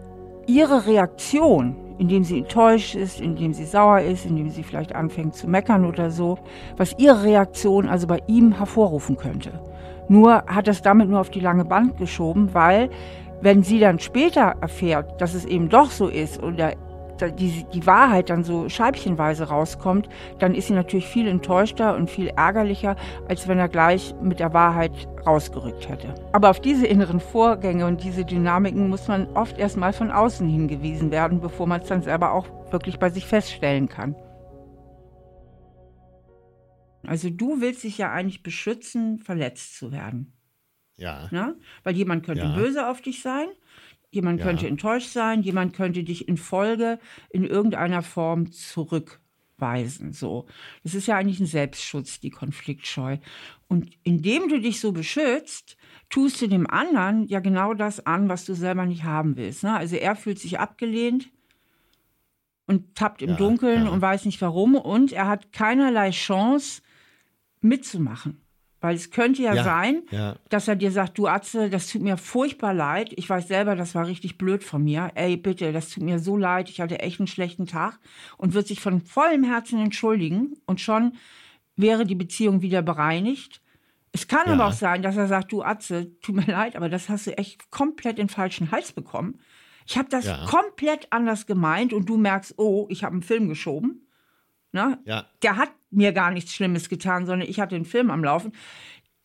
[0.45, 5.47] ihre Reaktion, indem sie enttäuscht ist, indem sie sauer ist, indem sie vielleicht anfängt zu
[5.47, 6.37] meckern oder so,
[6.77, 9.51] was ihre Reaktion also bei ihm hervorrufen könnte.
[10.09, 12.89] Nur hat es damit nur auf die lange Band geschoben, weil
[13.41, 16.73] wenn sie dann später erfährt, dass es eben doch so ist oder
[17.31, 20.09] die, die Wahrheit dann so scheibchenweise rauskommt,
[20.39, 22.95] dann ist sie natürlich viel enttäuschter und viel ärgerlicher,
[23.27, 24.91] als wenn er gleich mit der Wahrheit
[25.25, 26.13] rausgerückt hätte.
[26.33, 30.47] Aber auf diese inneren Vorgänge und diese Dynamiken muss man oft erst mal von außen
[30.47, 34.15] hingewiesen werden, bevor man es dann selber auch wirklich bei sich feststellen kann.
[37.05, 40.33] Also du willst dich ja eigentlich beschützen, verletzt zu werden.
[40.95, 41.27] Ja.
[41.31, 41.55] Ne?
[41.83, 42.55] Weil jemand könnte Ja.
[42.55, 43.47] böse auf dich sein,
[44.15, 44.45] jemand Ja.
[44.45, 46.99] könnte enttäuscht sein, jemand könnte dich in Folge
[47.29, 50.13] in irgendeiner Form zurückweisen.
[50.13, 50.45] So.
[50.83, 53.17] Das ist ja eigentlich ein Selbstschutz, die Konfliktscheu.
[53.67, 55.77] Und indem du dich so beschützt,
[56.09, 59.63] tust du dem anderen ja genau das an, was du selber nicht haben willst.
[59.63, 59.75] Ne?
[59.75, 61.29] Also er fühlt sich abgelehnt
[62.67, 63.91] und tappt im Ja, Dunkeln ja.
[63.91, 66.81] und weiß nicht warum und er hat keinerlei Chance
[67.61, 68.42] mitzumachen.
[68.83, 70.35] Weil es könnte ja, Ja, sein, ja.
[70.49, 73.13] dass er dir sagt, du Atze, das tut mir furchtbar leid.
[73.15, 75.09] Ich weiß selber, das war richtig blöd von mir.
[75.15, 76.69] Ey, bitte, das tut mir so leid.
[76.69, 77.97] Ich hatte echt einen schlechten Tag
[78.35, 81.13] und wird sich von vollem Herzen entschuldigen und schon
[81.77, 83.61] wäre die Beziehung wieder bereinigt.
[84.11, 84.53] Es kann Ja.
[84.55, 87.37] aber auch sein, dass er sagt, du Atze, tut mir leid, aber das hast du
[87.37, 89.39] echt komplett in den falschen Hals bekommen.
[89.87, 94.02] Ich habe das komplett anders gemeint und du merkst, oh, ich habe einen Film geschoben.
[94.73, 94.99] Ne?
[95.05, 95.27] Ja.
[95.43, 98.51] Der hat mir gar nichts Schlimmes getan, sondern ich hatte den Film am Laufen.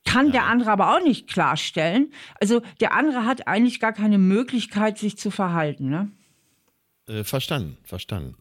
[0.05, 2.13] Kann der andere aber auch nicht klarstellen.
[2.41, 5.89] Also der andere hat eigentlich gar keine Möglichkeit, sich zu verhalten.
[5.89, 6.13] Ne?
[7.07, 8.37] Äh, verstanden, verstanden.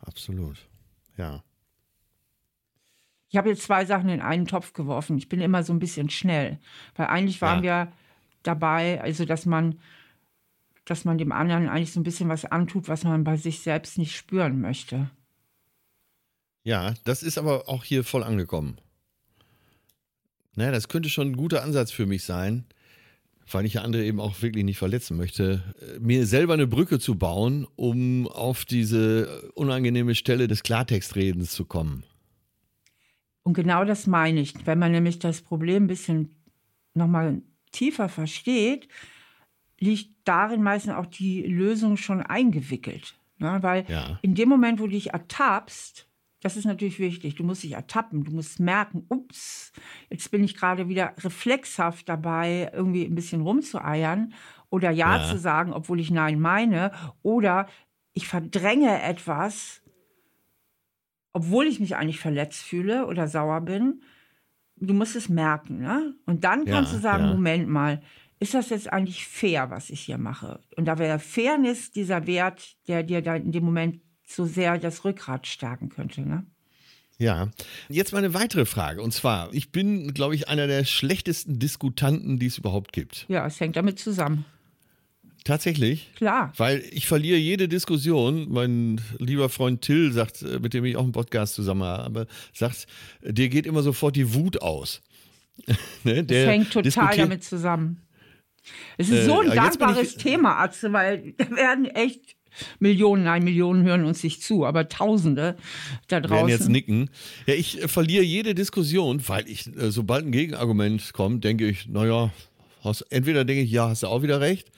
[0.00, 0.58] Absolut.
[1.16, 1.42] Ja.
[3.28, 5.16] Ich habe jetzt zwei Sachen in einen Topf geworfen.
[5.18, 6.58] Ich bin immer so ein bisschen schnell.
[6.96, 7.92] Weil eigentlich waren wir
[8.42, 9.78] dabei, also dass man,
[10.84, 13.96] dass man dem anderen eigentlich so ein bisschen was antut, was man bei sich selbst
[13.96, 15.08] nicht spüren möchte.
[16.64, 18.78] Ja, das ist aber auch hier voll angekommen.
[20.54, 22.64] Naja, das könnte schon ein guter Ansatz für mich sein,
[23.50, 26.98] weil ich ja andere eben auch wirklich nicht verletzen möchte, äh, mir selber eine Brücke
[26.98, 32.04] zu bauen, um auf diese unangenehme Stelle des Klartextredens zu kommen.
[33.42, 34.54] Und genau das meine ich.
[34.66, 36.36] Wenn man nämlich das Problem ein bisschen
[36.94, 38.86] nochmal tiefer versteht,
[39.80, 43.14] liegt darin meistens auch die Lösung schon eingewickelt.
[43.38, 43.58] Ne?
[43.62, 44.18] Weil Ja.
[44.22, 46.06] in dem Moment, wo du dich ertappst,
[46.42, 49.72] das ist natürlich wichtig, du musst dich ertappen, du musst merken, ups,
[50.10, 54.34] jetzt bin ich gerade wieder reflexhaft dabei, irgendwie ein bisschen rumzueiern
[54.68, 55.24] oder Ja, Ja.
[55.24, 57.68] zu sagen, obwohl ich Nein meine, oder
[58.12, 59.82] ich verdränge etwas,
[61.32, 64.02] obwohl ich mich eigentlich verletzt fühle oder sauer bin,
[64.76, 66.14] du musst es merken, ne?
[66.26, 67.30] Und dann Ja, kannst du sagen, ja.
[67.30, 68.02] Moment mal,
[68.40, 70.60] ist das jetzt eigentlich fair, was ich hier mache?
[70.76, 74.00] Und da wäre Fairness dieser Wert, der dir da in dem Moment
[74.34, 76.46] so sehr das Rückgrat stärken könnte, ne?
[77.18, 77.50] Ja,
[77.88, 79.00] jetzt mal eine weitere Frage.
[79.00, 83.26] Und zwar, ich bin, glaube ich, einer der schlechtesten Diskutanten, die es überhaupt gibt.
[83.28, 84.44] Ja, es hängt damit zusammen.
[85.44, 86.10] Tatsächlich?
[86.14, 86.52] Klar.
[86.56, 88.46] Weil ich verliere jede Diskussion.
[88.50, 92.86] Mein lieber Freund Till sagt, äh, mit dem ich auch einen Podcast zusammen habe, sagt,
[93.22, 95.00] dir geht immer sofort die Wut aus.
[96.04, 96.24] ne?
[96.24, 98.02] Das hängt total damit zusammen.
[98.96, 102.36] Es ist äh, so ein dankbares Thema, Atze, weil da werden echt
[102.78, 105.56] Millionen, nein, Millionen hören uns nicht zu, aber Tausende
[106.08, 106.36] da draußen.
[106.36, 107.10] Werden jetzt nicken.
[107.46, 111.88] Ja, ich äh, verliere jede Diskussion, weil ich, äh, sobald ein Gegenargument kommt, denke ich,
[111.88, 112.30] naja,
[113.10, 114.70] entweder denke ich, ja, hast du auch wieder recht,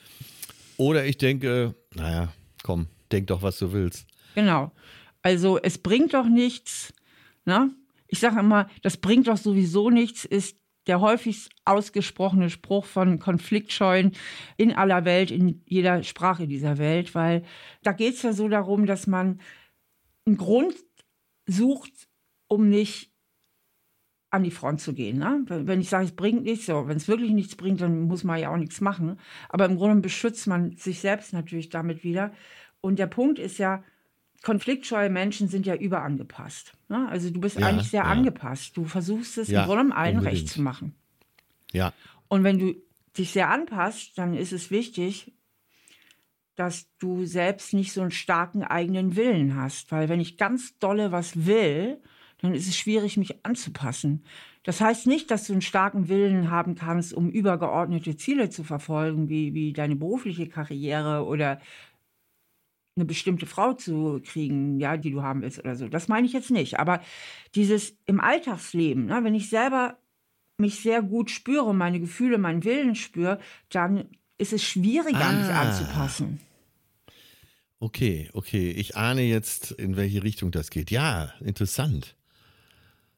[0.77, 2.33] oder ich denke, naja,
[2.63, 4.07] komm, denk doch, was du willst.
[4.35, 4.73] Genau.
[5.23, 6.93] Also es bringt doch nichts,
[7.45, 7.71] ne?
[8.09, 10.57] Ich sage immer, das bringt doch sowieso nichts, ist
[10.87, 14.13] der häufigst ausgesprochene Spruch von Konfliktscheuen
[14.57, 17.45] in aller Welt, in jeder Sprache dieser Welt, weil
[17.83, 19.41] da geht es ja so darum, dass man
[20.27, 20.75] einen Grund
[21.47, 22.09] sucht,
[22.49, 23.11] um nicht
[24.31, 25.19] an die Front zu gehen.
[25.19, 25.45] Ne?
[25.47, 28.41] Wenn ich sage, es bringt nichts, so, wenn es wirklich nichts bringt, dann muss man
[28.41, 29.19] ja auch nichts machen.
[29.49, 32.33] Aber im Grunde beschützt man sich selbst natürlich damit wieder.
[32.81, 33.85] Und der Punkt ist ja,
[34.45, 36.75] konfliktscheue Menschen sind ja überangepasst.
[36.89, 37.09] Ne?
[37.09, 38.09] Also du bist ja, eigentlich sehr ja.
[38.09, 38.77] angepasst.
[38.77, 40.43] Du versuchst es ja, im Grunde allen unbedingt.
[40.43, 40.95] recht zu machen.
[41.73, 41.93] Ja.
[42.29, 42.75] Und wenn du
[43.17, 45.33] dich sehr anpasst, dann ist es wichtig,
[46.57, 49.91] dass du selbst nicht so einen starken eigenen Willen hast.
[49.91, 52.01] Weil wenn ich ganz dolle was will,
[52.39, 54.25] dann ist es schwierig, mich anzupassen.
[54.63, 59.29] Das heißt nicht, dass du einen starken Willen haben kannst, um übergeordnete Ziele zu verfolgen,
[59.31, 61.61] wie, wie deine berufliche Karriere oder
[62.97, 65.89] eine bestimmte Frau zu kriegen, ja, die du haben willst oder so.
[65.89, 66.79] Das meine ich jetzt nicht.
[66.79, 67.01] Aber
[67.55, 69.99] dieses im Alltagsleben, ne, wenn ich selber
[70.59, 75.33] mich sehr gut spüre, meine Gefühle, meinen Willen spüre, dann ist es schwieriger, ah.
[75.33, 76.41] mich anzupassen.
[77.81, 78.71] Okay, okay.
[78.71, 80.91] Ich ahne jetzt, in welche Richtung das geht.
[80.91, 82.17] Ja, interessant.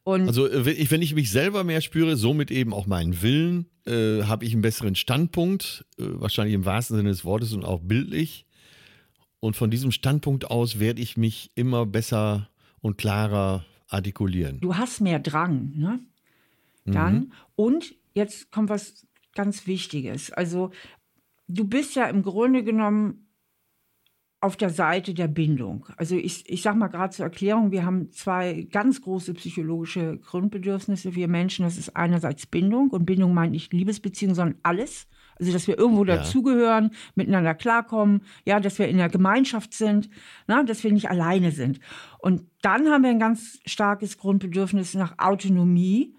[0.03, 4.45] Und also wenn ich mich selber mehr spüre, somit eben auch meinen Willen, äh, habe
[4.45, 8.46] ich einen besseren Standpunkt, äh, wahrscheinlich im wahrsten Sinne des Wortes und auch bildlich.
[9.47, 12.49] Und von diesem Standpunkt aus werde ich mich immer besser
[12.81, 14.59] und klarer artikulieren.
[14.59, 16.01] Du hast mehr Drang, ne?
[16.83, 17.13] Dann.
[17.13, 17.31] Mhm.
[17.55, 20.31] Und jetzt kommt was ganz Wichtiges.
[20.31, 20.71] Also,
[21.47, 23.29] du bist ja im Grunde genommen
[24.41, 25.85] auf der Seite der Bindung.
[25.95, 31.15] Also ich, ich sage mal gerade zur Erklärung, wir haben zwei ganz große psychologische Grundbedürfnisse,
[31.15, 31.63] wir Menschen.
[31.63, 35.07] Das ist einerseits Bindung und Bindung meint nicht Liebesbeziehung, sondern alles.
[35.39, 36.17] Also, dass wir irgendwo ja.
[36.17, 40.09] dazugehören, miteinander klarkommen, ja, dass wir in der Gemeinschaft sind,
[40.47, 41.79] na, dass wir nicht alleine sind.
[42.19, 46.15] Und dann haben wir ein ganz starkes Grundbedürfnis nach Autonomie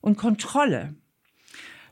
[0.00, 0.94] und Kontrolle.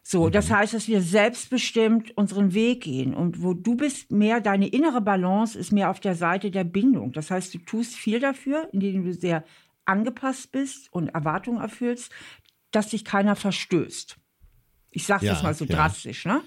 [0.02, 0.32] So, mhm.
[0.32, 3.14] das heißt, dass wir selbstbestimmt unseren Weg gehen.
[3.14, 7.12] Und wo du bist, mehr deine innere Balance ist mehr auf der Seite der Bindung.
[7.12, 9.44] Das heißt, du tust viel dafür, indem du sehr
[9.84, 12.10] angepasst bist und Erwartungen erfüllst,
[12.70, 14.16] dass dich keiner verstößt.
[14.90, 15.76] Ich sage ja, das mal so ja.
[15.76, 16.42] drastisch, ne?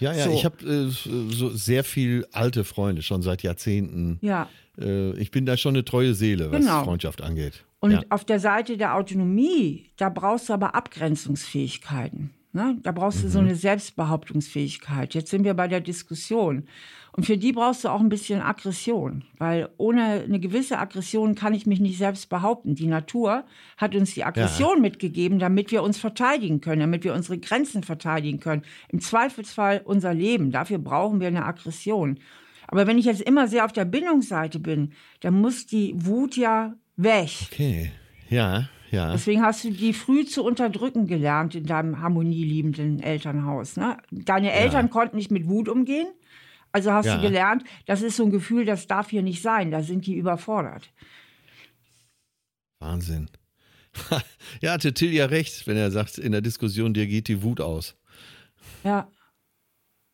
[0.00, 0.32] Ja, ja, so.
[0.32, 4.18] ich habe äh, so sehr viel alte Freunde schon seit Jahrzehnten.
[4.22, 4.48] Ja.
[4.78, 6.84] Äh, ich bin da schon eine treue Seele, was genau.
[6.84, 7.64] Freundschaft angeht.
[7.80, 8.02] Und ja.
[8.10, 12.30] auf der Seite der Autonomie, da brauchst du aber Abgrenzungsfähigkeiten.
[12.52, 12.78] Ne?
[12.82, 13.48] Da brauchst du so mhm.
[13.48, 15.14] eine Selbstbehauptungsfähigkeit.
[15.14, 16.64] Jetzt sind wir bei der Diskussion.
[17.12, 21.54] Und für die brauchst du auch ein bisschen Aggression, weil ohne eine gewisse Aggression kann
[21.54, 22.76] ich mich nicht selbst behaupten.
[22.76, 23.44] Die Natur
[23.76, 24.82] hat uns die Aggression ja.
[24.82, 28.62] mitgegeben, damit wir uns verteidigen können, damit wir unsere Grenzen verteidigen können.
[28.88, 30.52] Im Zweifelsfall unser Leben.
[30.52, 32.20] Dafür brauchen wir eine Aggression.
[32.68, 36.74] Aber wenn ich jetzt immer sehr auf der Bindungsseite bin, dann muss die Wut ja
[36.96, 37.30] weg.
[37.50, 37.90] Okay,
[38.28, 38.68] ja.
[38.90, 39.12] Ja.
[39.12, 43.76] Deswegen hast du die früh zu unterdrücken gelernt in deinem harmonieliebenden Elternhaus.
[43.76, 43.96] Ne?
[44.10, 44.92] Deine Eltern ja.
[44.92, 46.08] konnten nicht mit Wut umgehen.
[46.72, 47.16] Also hast ja.
[47.16, 49.70] du gelernt, das ist so ein Gefühl, das darf hier nicht sein.
[49.70, 50.92] Da sind die überfordert.
[52.78, 53.28] Wahnsinn.
[54.60, 57.60] ja, hatte Till ja recht, wenn er sagt, in der Diskussion, dir geht die Wut
[57.60, 57.96] aus.
[58.84, 59.08] Ja.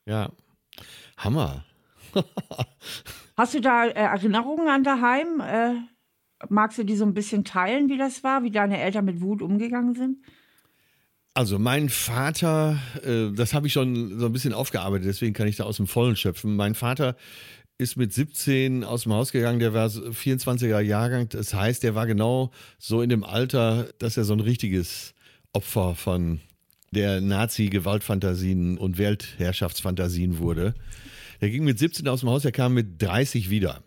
[0.06, 0.32] Ja.
[1.16, 1.64] Hammer.
[3.36, 5.40] Hast du da äh, Erinnerungen an daheim?
[6.48, 9.42] Magst du die so ein bisschen teilen, wie das war, wie deine Eltern mit Wut
[9.42, 10.18] umgegangen sind?
[11.34, 15.56] Also mein Vater, äh, das habe ich schon so ein bisschen aufgearbeitet, deswegen kann ich
[15.56, 16.56] da aus dem Vollen schöpfen.
[16.56, 17.16] Mein Vater
[17.78, 22.06] ist mit 17 aus dem Haus gegangen, der war 24er Jahrgang, das heißt, der war
[22.06, 25.14] genau so in dem Alter, dass er so ein richtiges
[25.52, 26.40] Opfer von
[26.94, 30.74] der Nazi-Gewaltfantasien und Weltherrschaftsfantasien wurde.
[31.42, 33.82] Der ging mit 17 aus dem Haus, er kam mit 30 wieder.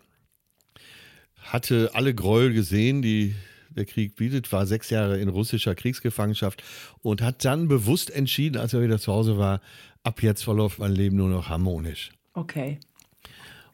[1.52, 3.34] Hatte alle Gräuel gesehen, die
[3.70, 6.62] der Krieg bietet, war sechs Jahre in russischer Kriegsgefangenschaft
[7.02, 9.60] und hat dann bewusst entschieden, als er wieder zu Hause war,
[10.02, 12.10] ab jetzt verläuft mein Leben nur noch harmonisch.
[12.32, 12.78] Okay.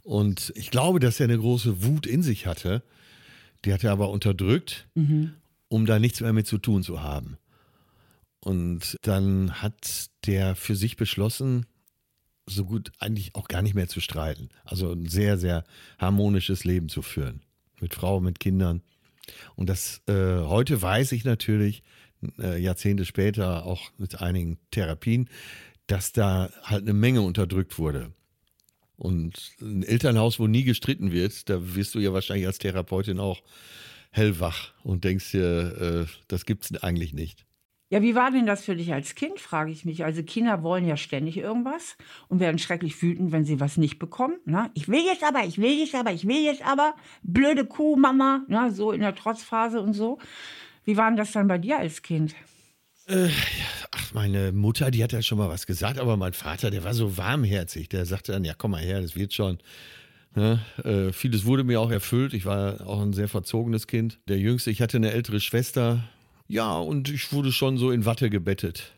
[0.03, 2.83] Und ich glaube, dass er eine große Wut in sich hatte.
[3.65, 4.87] Die hat er aber unterdrückt.
[4.95, 5.33] Mhm.
[5.69, 7.39] um da nichts mehr mit zu tun zu haben.
[8.39, 11.67] Und dann hat der für sich beschlossen,
[12.47, 14.51] so gut eigentlich auch gar nicht mehr zu streiten.
[14.65, 15.65] Also ein sehr, sehr
[15.99, 17.43] harmonisches Leben zu führen.
[17.81, 18.83] Mit Frau, mit Kindern.
[19.55, 21.83] Und das äh, heute weiß ich natürlich,
[22.39, 25.29] äh, Jahrzehnte später, auch mit einigen Therapien,
[25.87, 28.13] dass da halt eine Menge unterdrückt wurde.
[28.97, 33.43] Und ein Elternhaus, wo nie gestritten wird, da wirst du ja wahrscheinlich als Therapeutin auch
[34.11, 37.46] hellwach und denkst dir, äh, das gibt's eigentlich nicht.
[37.89, 40.05] Ja, wie war denn das für dich als Kind, frage ich mich.
[40.05, 41.97] Also Kinder wollen ja ständig irgendwas
[42.29, 44.39] und werden schrecklich wütend, wenn sie was nicht bekommen.
[44.45, 44.71] Ne?
[44.75, 46.97] Ich will jetzt aber, ich will jetzt aber, ich will jetzt aber.
[47.23, 48.45] Blöde Kuh, Mama.
[48.49, 48.73] Ne?
[48.73, 50.19] So in der Trotzphase und so.
[50.85, 52.35] Wie war denn das dann bei dir als Kind?
[53.07, 53.29] Äh,
[53.93, 56.93] ach, meine Mutter, die hat ja schon mal was gesagt, aber mein Vater, der war
[56.93, 57.89] so warmherzig.
[57.89, 59.59] Der sagte dann, ja, komm mal her, das wird schon.
[60.35, 60.61] Ne?
[60.85, 62.35] äh, vieles wurde mir auch erfüllt.
[62.35, 64.19] Ich war auch ein sehr verzogenes Kind.
[64.29, 66.03] Der Jüngste, ich hatte eine ältere Schwester,
[66.49, 68.93] ja, und ich wurde schon so in Watte gebettet.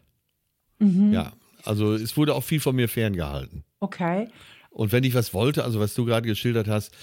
[0.79, 1.13] Mhm.
[1.13, 1.33] Ja,
[1.65, 3.65] also es wurde auch viel von mir ferngehalten.
[3.81, 4.29] Okay.
[4.71, 6.95] Und wenn ich was wollte, also was du gerade geschildert hast,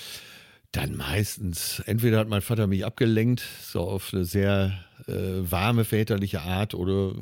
[0.72, 6.42] dann meistens, entweder hat mein Vater mich abgelenkt, so auf eine sehr äh, warme väterliche
[6.42, 7.14] Art, oder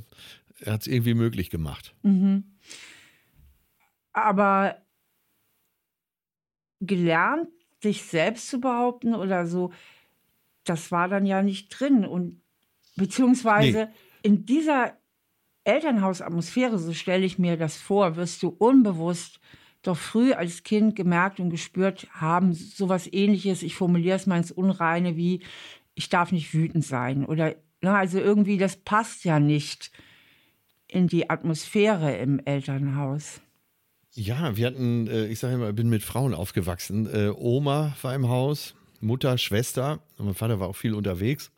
[0.60, 1.94] er hat es irgendwie möglich gemacht.
[2.04, 2.44] Mhm.
[4.12, 4.78] Aber
[6.80, 7.50] gelernt,
[7.82, 9.74] sich selbst zu behaupten oder so,
[10.64, 12.06] das war dann ja nicht drin.
[12.06, 12.43] Und
[12.96, 13.88] Beziehungsweise nee.
[14.22, 14.98] in dieser
[15.64, 19.40] Elternhausatmosphäre, so stelle ich mir das vor, wirst du unbewusst
[19.82, 24.52] doch früh als Kind gemerkt und gespürt haben, sowas ähnliches, ich formuliere es mal ins
[24.52, 25.42] Unreine, wie
[25.94, 27.26] ich darf nicht wütend sein.
[27.26, 29.92] Oder na, ne, also irgendwie, das passt ja nicht
[30.88, 33.42] in die Atmosphäre im Elternhaus.
[34.14, 37.08] Ja, wir hatten, äh, ich sage immer, bin mit Frauen aufgewachsen.
[37.14, 40.00] Äh, Oma war im Haus, Mutter, Schwester.
[40.18, 41.52] Mein Vater war auch viel unterwegs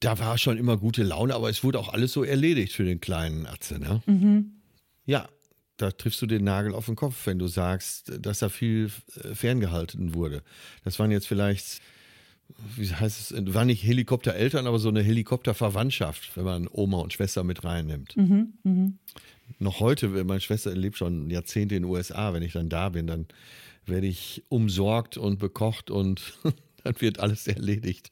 [0.00, 3.00] da war schon immer gute Laune, aber es wurde auch alles so erledigt für den
[3.00, 3.78] kleinen Atze.
[3.78, 4.02] Ne?
[4.06, 4.52] Mhm.
[5.04, 5.28] Ja,
[5.76, 8.90] da triffst du den Nagel auf den Kopf, wenn du sagst, dass da viel
[9.22, 10.42] äh, ferngehalten wurde.
[10.84, 11.80] Das waren jetzt vielleicht,
[12.76, 17.44] wie heißt es, waren nicht Helikoptereltern, aber so eine Helikopterverwandtschaft, wenn man Oma und Schwester
[17.44, 18.16] mit reinnimmt.
[18.16, 18.92] Mhm, mh.
[19.58, 23.06] Noch heute, meine Schwester lebt schon Jahrzehnte in den USA, wenn ich dann da bin,
[23.06, 23.26] dann
[23.84, 26.34] werde ich umsorgt und bekocht und
[26.84, 28.10] dann wird alles erledigt.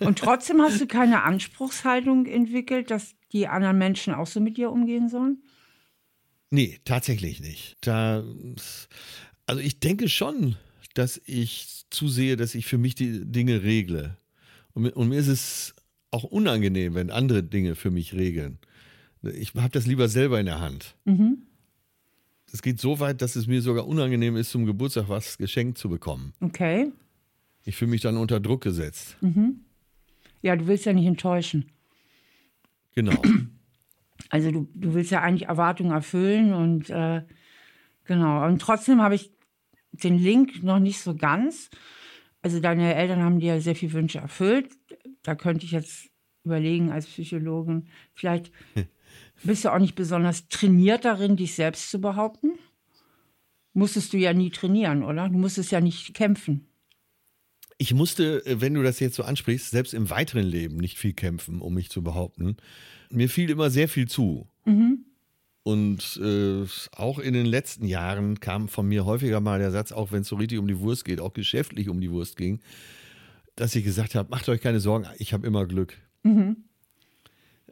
[0.00, 4.70] Und trotzdem hast du keine Anspruchshaltung entwickelt, dass die anderen Menschen auch so mit dir
[4.70, 5.42] umgehen sollen?
[6.50, 7.76] Nee, tatsächlich nicht.
[7.80, 8.22] Da,
[9.46, 10.56] also ich denke schon,
[10.94, 14.18] dass ich zusehe, dass ich für mich die Dinge regle.
[14.74, 15.74] Und, und mir ist es
[16.10, 18.58] auch unangenehm, wenn andere Dinge für mich regeln.
[19.22, 20.94] Ich habe das lieber selber in der Hand.
[21.04, 21.46] Mhm.
[22.52, 25.88] Es geht so weit, dass es mir sogar unangenehm ist, zum Geburtstag was geschenkt zu
[25.88, 26.34] bekommen.
[26.40, 26.92] Okay.
[27.64, 29.16] Ich fühle mich dann unter Druck gesetzt.
[29.22, 29.60] Mhm.
[30.42, 31.70] Ja, du willst ja nicht enttäuschen.
[32.94, 33.20] Genau.
[34.28, 37.22] Also du, du willst ja eigentlich Erwartungen erfüllen und äh,
[38.04, 38.46] genau.
[38.46, 39.32] Und trotzdem habe ich
[39.92, 41.70] den Link noch nicht so ganz.
[42.42, 44.70] Also deine Eltern haben dir sehr viele Wünsche erfüllt.
[45.22, 46.10] Da könnte ich jetzt
[46.44, 48.52] überlegen als Psychologin, vielleicht
[49.42, 52.52] bist du auch nicht besonders trainiert darin, dich selbst zu behaupten.
[53.74, 55.28] Musstest du ja nie trainieren, oder?
[55.28, 56.66] Du musstest ja nicht kämpfen
[57.82, 61.12] ich musste, äh, wenn du das jetzt so ansprichst, selbst im weiteren Leben nicht viel
[61.12, 62.56] kämpfen, um mich zu behaupten.
[63.10, 64.46] Mir fiel immer sehr viel zu.
[64.64, 65.04] Mhm.
[65.64, 66.64] Und äh,
[66.96, 70.28] auch in den letzten Jahren kam von mir häufiger mal der Satz, auch wenn es
[70.28, 72.60] so richtig um die Wurst geht, auch geschäftlich um die Wurst ging,
[73.56, 75.98] dass ich gesagt habe, macht euch keine Sorgen, ich habe immer Glück.
[76.22, 76.64] Mhm.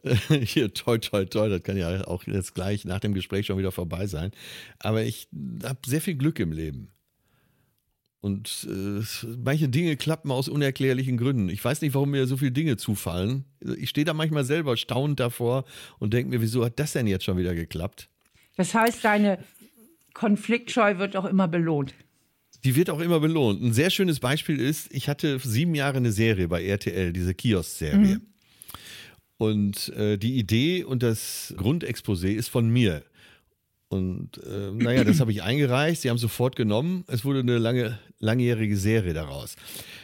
[0.43, 3.71] Hier, toi, toi, toi, das kann ja auch jetzt gleich nach dem Gespräch schon wieder
[3.71, 4.31] vorbei sein.
[4.79, 5.27] Aber ich
[5.63, 6.89] habe sehr viel Glück im Leben.
[8.21, 9.03] Und äh,
[9.43, 11.49] manche Dinge klappen aus unerklärlichen Gründen.
[11.49, 13.45] Ich weiß nicht, warum mir so viele Dinge zufallen.
[13.77, 15.65] Ich stehe da manchmal selber staunend davor
[15.97, 18.09] und denke mir, wieso hat das denn jetzt schon wieder geklappt?
[18.57, 19.39] Das heißt, deine
[20.13, 21.95] Konfliktscheu wird auch immer belohnt.
[22.63, 23.59] Die wird auch immer belohnt.
[23.59, 28.17] Ein sehr schönes Beispiel ist, ich hatte sieben Jahre eine Serie bei RTL, diese Kiosk-Serie.
[28.17, 28.30] Mhm.
[29.41, 33.01] Und äh, die Idee und das Grundexposé ist von mir.
[33.91, 36.01] Und äh, naja, das habe ich eingereicht.
[36.01, 37.03] Sie haben sofort genommen.
[37.07, 39.57] Es wurde eine lange, langjährige Serie daraus.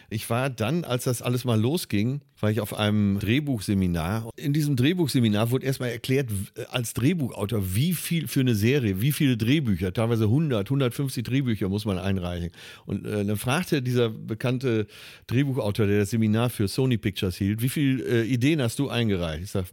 [0.09, 4.29] Ich war dann, als das alles mal losging, war ich auf einem Drehbuchseminar.
[4.35, 6.29] In diesem Drehbuchseminar wurde erstmal erklärt,
[6.69, 11.85] als Drehbuchautor, wie viel für eine Serie, wie viele Drehbücher, teilweise 100, 150 Drehbücher muss
[11.85, 12.51] man einreichen.
[12.85, 14.87] Und äh, dann fragte dieser bekannte
[15.27, 19.43] Drehbuchautor, der das Seminar für Sony Pictures hielt, wie viele äh, Ideen hast du eingereicht?
[19.45, 19.67] Ich sage,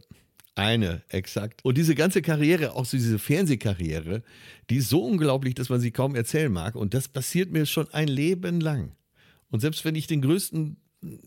[0.55, 1.63] eine, exakt.
[1.63, 4.23] Und diese ganze Karriere, auch so diese Fernsehkarriere,
[4.69, 6.75] die ist so unglaublich, dass man sie kaum erzählen mag.
[6.75, 8.93] Und das passiert mir schon ein Leben lang.
[9.49, 10.77] Und selbst wenn ich den größten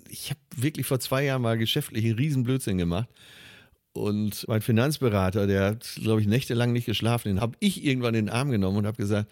[0.09, 3.09] ich habe wirklich vor zwei Jahren mal geschäftlich einen riesen Blödsinn gemacht.
[3.93, 8.27] Und mein Finanzberater, der hat, glaube ich, nächtelang nicht geschlafen, den habe ich irgendwann in
[8.27, 9.31] den Arm genommen und habe gesagt,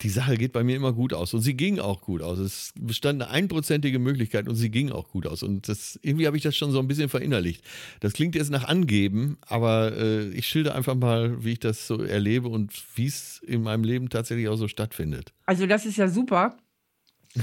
[0.00, 1.34] die Sache geht bei mir immer gut aus.
[1.34, 2.38] Und sie ging auch gut aus.
[2.38, 5.42] Es bestand eine einprozentige Möglichkeit und sie ging auch gut aus.
[5.42, 7.64] Und das, irgendwie habe ich das schon so ein bisschen verinnerlicht.
[8.00, 12.02] Das klingt jetzt nach Angeben, aber äh, ich schilder einfach mal, wie ich das so
[12.02, 15.32] erlebe und wie es in meinem Leben tatsächlich auch so stattfindet.
[15.46, 16.56] Also das ist ja super.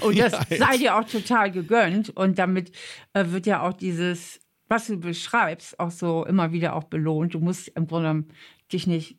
[0.02, 2.10] Und das ja, sei dir auch total gegönnt.
[2.10, 2.72] Und damit
[3.14, 7.34] äh, wird ja auch dieses, was du beschreibst, auch so immer wieder auch belohnt.
[7.34, 8.26] Du musst im Grunde
[8.72, 9.18] dich nicht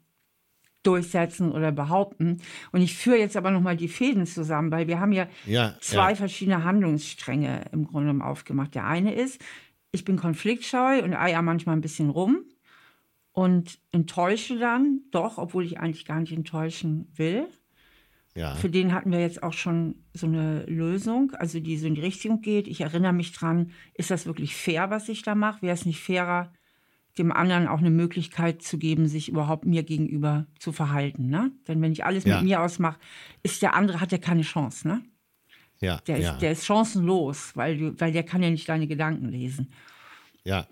[0.83, 2.39] durchsetzen oder behaupten.
[2.73, 6.11] Und ich führe jetzt aber nochmal die Fäden zusammen, weil wir haben ja, ja zwei
[6.11, 6.15] ja.
[6.15, 8.75] verschiedene Handlungsstränge im Grunde genommen aufgemacht.
[8.75, 9.41] Der eine ist,
[9.93, 12.45] ich bin konfliktscheu und eier manchmal ein bisschen rum
[13.33, 17.47] und enttäusche dann doch, obwohl ich eigentlich gar nicht enttäuschen will.
[18.35, 18.55] Ja.
[18.55, 22.01] Für den hatten wir jetzt auch schon so eine Lösung, also die so in die
[22.01, 22.69] Richtung geht.
[22.69, 25.63] Ich erinnere mich dran, ist das wirklich fair, was ich da mache?
[25.63, 26.53] Wäre es nicht fairer,
[27.19, 31.29] dem anderen auch eine Möglichkeit zu geben, sich überhaupt mir gegenüber zu verhalten.
[31.29, 31.53] Ne?
[31.67, 32.37] Denn wenn ich alles ja.
[32.37, 32.99] mit mir ausmache,
[33.43, 34.87] ist der andere, hat ja keine Chance.
[34.87, 35.03] Ne?
[35.81, 36.33] Ja, der, ja.
[36.33, 39.73] Ist, der ist chancenlos, weil, du, weil der kann ja nicht deine Gedanken lesen.
[40.45, 40.67] Ja.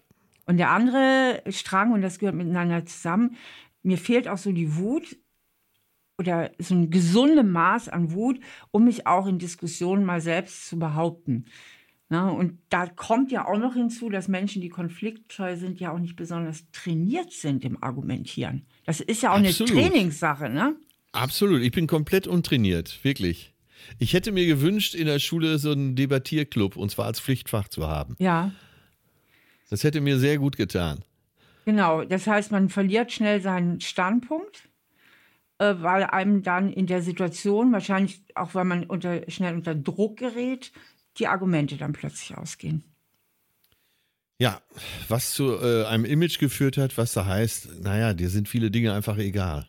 [0.47, 3.37] Und der andere Strang, und das gehört miteinander zusammen,
[3.83, 5.19] mir fehlt auch so die Wut
[6.19, 10.79] oder so ein gesundes Maß an Wut, um mich auch in Diskussionen mal selbst zu
[10.79, 11.47] behaupten.
[12.11, 15.99] Na, und da kommt ja auch noch hinzu, dass Menschen, die konfliktscheu sind, ja auch
[15.99, 18.65] nicht besonders trainiert sind im Argumentieren.
[18.87, 19.73] Das ist ja auch Absolut.
[19.73, 20.75] eine Trainingssache, ne?
[21.13, 21.61] Absolut.
[21.61, 23.53] Ich bin komplett untrainiert, wirklich.
[23.99, 27.87] Ich hätte mir gewünscht, in der Schule so einen Debattierclub und zwar als Pflichtfach zu
[27.87, 28.17] haben.
[28.19, 28.53] Ja.
[29.69, 31.05] Das hätte mir sehr gut getan.
[31.67, 34.71] Genau, das heißt, man verliert schnell seinen Standpunkt,
[35.59, 40.17] äh, weil einem dann in der Situation, wahrscheinlich auch weil man unter, schnell unter Druck
[40.17, 40.73] gerät,
[41.19, 42.85] die Argumente dann plötzlich ausgehen.
[44.41, 44.63] Ja,
[45.09, 48.93] was zu äh, einem Image geführt hat, was da heißt, naja, dir sind viele Dinge
[48.93, 49.69] einfach egal.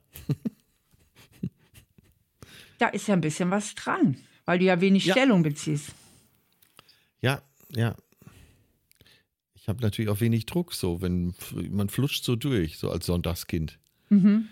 [2.77, 5.13] da ist ja ein bisschen was dran, weil du ja wenig ja.
[5.13, 5.89] Stellung beziehst.
[7.19, 7.41] Ja,
[7.75, 7.95] ja.
[9.55, 11.33] Ich habe natürlich auch wenig Druck, so, wenn
[11.71, 13.79] man flutscht so durch, so als Sonntagskind.
[14.09, 14.49] Mhm.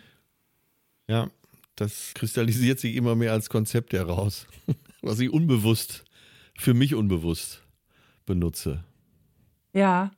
[1.07, 1.29] Ja,
[1.75, 4.47] das kristallisiert sich immer mehr als Konzept heraus,
[5.01, 6.06] was ich unbewusst
[6.57, 7.63] für mich unbewusst
[8.25, 8.83] benutze.
[9.73, 10.11] Ja.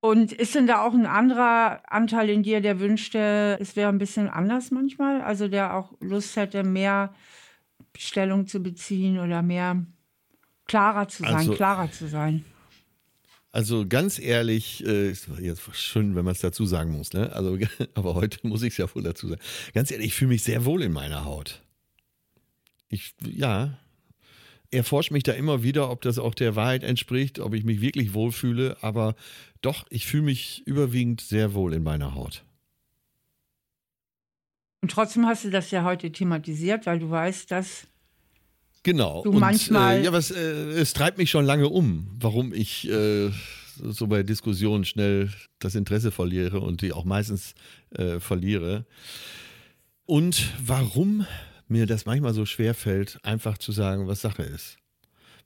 [0.00, 3.98] Und ist denn da auch ein anderer Anteil in dir, der wünschte, es wäre ein
[3.98, 5.20] bisschen anders manchmal?
[5.20, 7.14] Also der auch Lust hätte, mehr
[7.96, 9.84] Stellung zu beziehen oder mehr
[10.66, 12.44] klarer zu sein, also, klarer zu sein?
[13.52, 17.32] Also ganz ehrlich, äh, jetzt schön, wenn man es dazu sagen muss, ne?
[17.32, 17.58] Also,
[17.94, 19.40] aber heute muss ich es ja wohl dazu sagen.
[19.74, 21.62] Ganz ehrlich, ich fühle mich sehr wohl in meiner Haut.
[22.88, 23.78] Ich, ja,
[24.70, 28.14] erforscht mich da immer wieder, ob das auch der Wahrheit entspricht, ob ich mich wirklich
[28.14, 28.76] wohlfühle.
[28.80, 29.14] Aber
[29.62, 32.44] doch, ich fühle mich überwiegend sehr wohl in meiner Haut.
[34.82, 37.86] Und trotzdem hast du das ja heute thematisiert, weil du weißt, dass
[38.82, 39.22] genau.
[39.22, 39.98] du manchmal.
[39.98, 43.30] äh, ja, was, äh, es treibt mich schon lange um, warum ich äh,
[43.76, 47.54] so bei Diskussionen schnell das Interesse verliere und die auch meistens
[47.90, 48.86] äh, verliere.
[50.04, 51.26] Und warum
[51.68, 54.78] mir das manchmal so schwer fällt, einfach zu sagen, was Sache ist.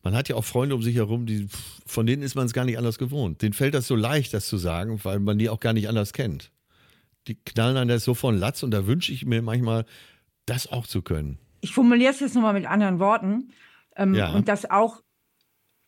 [0.02, 1.48] Man hat ja auch Freunde um sich herum, die,
[1.86, 3.42] von denen ist man es gar nicht anders gewohnt.
[3.42, 6.12] Denen fällt das so leicht, das zu sagen, weil man die auch gar nicht anders
[6.12, 6.50] kennt.
[7.26, 9.84] Die knallen an das so von Latz und da wünsche ich mir manchmal,
[10.46, 11.38] das auch zu können.
[11.60, 13.52] Ich formuliere es jetzt nochmal mit anderen Worten.
[13.94, 14.32] Ähm, ja.
[14.32, 15.02] Und das auch,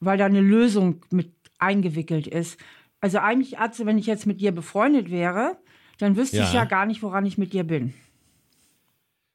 [0.00, 2.58] weil da eine Lösung mit eingewickelt ist.
[3.00, 5.56] Also eigentlich, Atze, wenn ich jetzt mit dir befreundet wäre,
[5.98, 6.44] dann wüsste ja.
[6.44, 7.94] ich ja gar nicht, woran ich mit dir bin.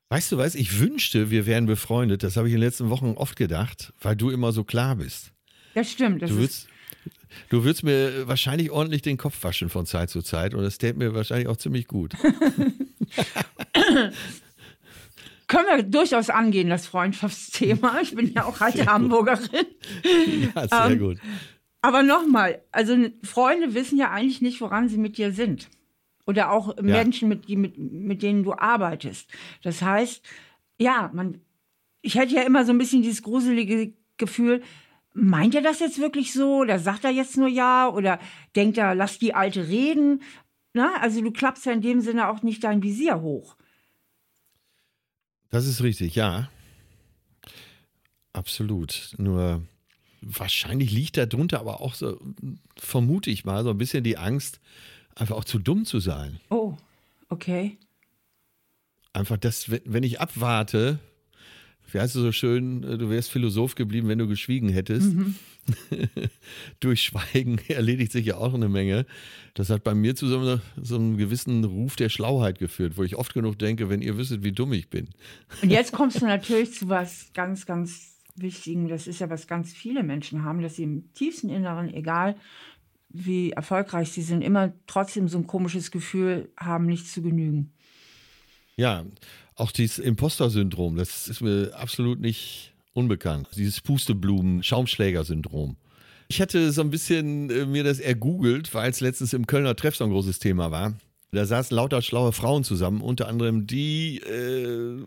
[0.10, 2.24] Weißt du was, ich wünschte, wir wären befreundet.
[2.24, 5.34] Das habe ich in den letzten Wochen oft gedacht, weil du immer so klar bist.
[5.74, 6.22] Das stimmt.
[6.22, 6.70] Das du, würdest,
[7.50, 10.98] du würdest mir wahrscheinlich ordentlich den Kopf waschen von Zeit zu Zeit und das täte
[10.98, 12.14] mir wahrscheinlich auch ziemlich gut.
[15.48, 18.00] Können wir durchaus angehen, das Freundschaftsthema.
[18.02, 19.66] Ich bin ja auch alte Hamburgerin.
[20.56, 21.18] Ja, sehr ähm, gut.
[21.82, 25.70] Aber nochmal, also Freunde wissen ja eigentlich nicht, woran sie mit dir sind
[26.28, 26.84] oder auch ja.
[26.84, 29.30] Menschen, mit, die, mit, mit denen du arbeitest.
[29.64, 30.24] Das heißt,
[30.78, 31.42] ja, man,
[32.02, 34.62] ich hätte ja immer so ein bisschen dieses gruselige Gefühl,
[35.14, 38.20] meint er das jetzt wirklich so oder sagt er jetzt nur ja oder
[38.56, 40.22] denkt er, lass die Alte reden?
[40.74, 43.56] Na, also du klappst ja in dem Sinne auch nicht dein Visier hoch.
[45.50, 46.50] Das ist richtig, ja.
[48.34, 49.16] Absolut.
[49.18, 49.64] Nur
[50.22, 52.20] wahrscheinlich liegt darunter aber auch so,
[52.78, 54.60] vermute ich mal, so ein bisschen die Angst,
[55.20, 56.40] einfach auch zu dumm zu sein.
[56.50, 56.76] Oh,
[57.30, 57.78] okay.
[59.14, 61.00] Einfach das, wenn ich abwarte,
[61.92, 65.14] wie heißt es so schön, du wärst Philosoph geblieben, wenn du geschwiegen hättest.
[65.14, 65.36] Mhm.
[66.80, 69.06] Durch Schweigen erledigt sich ja auch eine Menge.
[69.54, 73.04] Das hat bei mir zu so einem, so einem, gewissen Ruf der Schlauheit geführt, wo
[73.04, 75.10] ich oft genug denke, wenn ihr wüsstet, wie dumm ich bin.
[75.62, 78.88] Und jetzt kommst du natürlich zu was ganz, ganz Wichtigen.
[78.88, 82.36] Das ist ja, was ganz viele Menschen haben, dass sie im tiefsten Inneren, egal
[83.10, 87.72] wie erfolgreich sie sind, immer trotzdem so ein komisches Gefühl haben, nicht zu genügen.
[88.76, 89.06] Ja,
[89.56, 93.48] auch dieses Imposter-Syndrom, das ist mir absolut nicht unbekannt.
[93.56, 95.78] Dieses Pusteblumen-Schaumschläger-Syndrom.
[96.28, 99.96] Ich hatte so ein bisschen äh, mir das ergoogelt, weil es letztens im Kölner Treff
[99.96, 100.94] so ein großes Thema war.
[101.32, 105.04] Da saßen lauter schlaue Frauen zusammen, unter anderem die äh,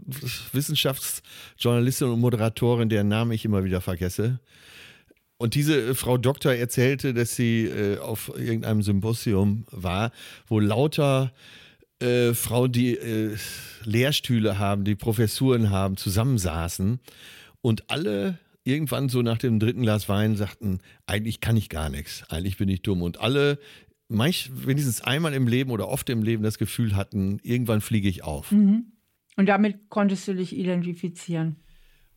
[0.53, 4.38] Wissenschaftsjournalistin und Moderatorin, deren Namen ich immer wieder vergesse.
[5.41, 10.12] Und diese Frau Doktor erzählte, dass sie äh, auf irgendeinem Symposium war,
[10.47, 11.32] wo lauter
[11.99, 13.38] äh, Frauen, die äh,
[13.84, 17.01] Lehrstühle haben, die Professuren haben, zusammensaßen
[17.62, 22.22] und alle irgendwann so nach dem dritten Glas Wein sagten, eigentlich kann ich gar nichts,
[22.28, 23.01] eigentlich bin ich dumm.
[23.01, 23.59] Und alle,
[24.09, 28.24] manch, wenigstens einmal im Leben oder oft im Leben das Gefühl hatten, irgendwann fliege ich
[28.24, 28.53] auf.
[28.53, 28.93] Mhm.
[29.36, 31.57] Und damit konntest du dich identifizieren.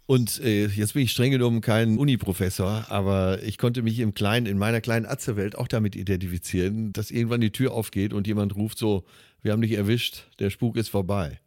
[0.05, 4.47] Und äh, jetzt bin ich streng genommen kein Uni-Professor, aber ich konnte mich im kleinen,
[4.47, 8.77] in meiner kleinen Atze-Welt auch damit identifizieren, dass irgendwann die Tür aufgeht und jemand ruft
[8.77, 9.05] so,
[9.41, 11.39] wir haben dich erwischt, der Spuk ist vorbei.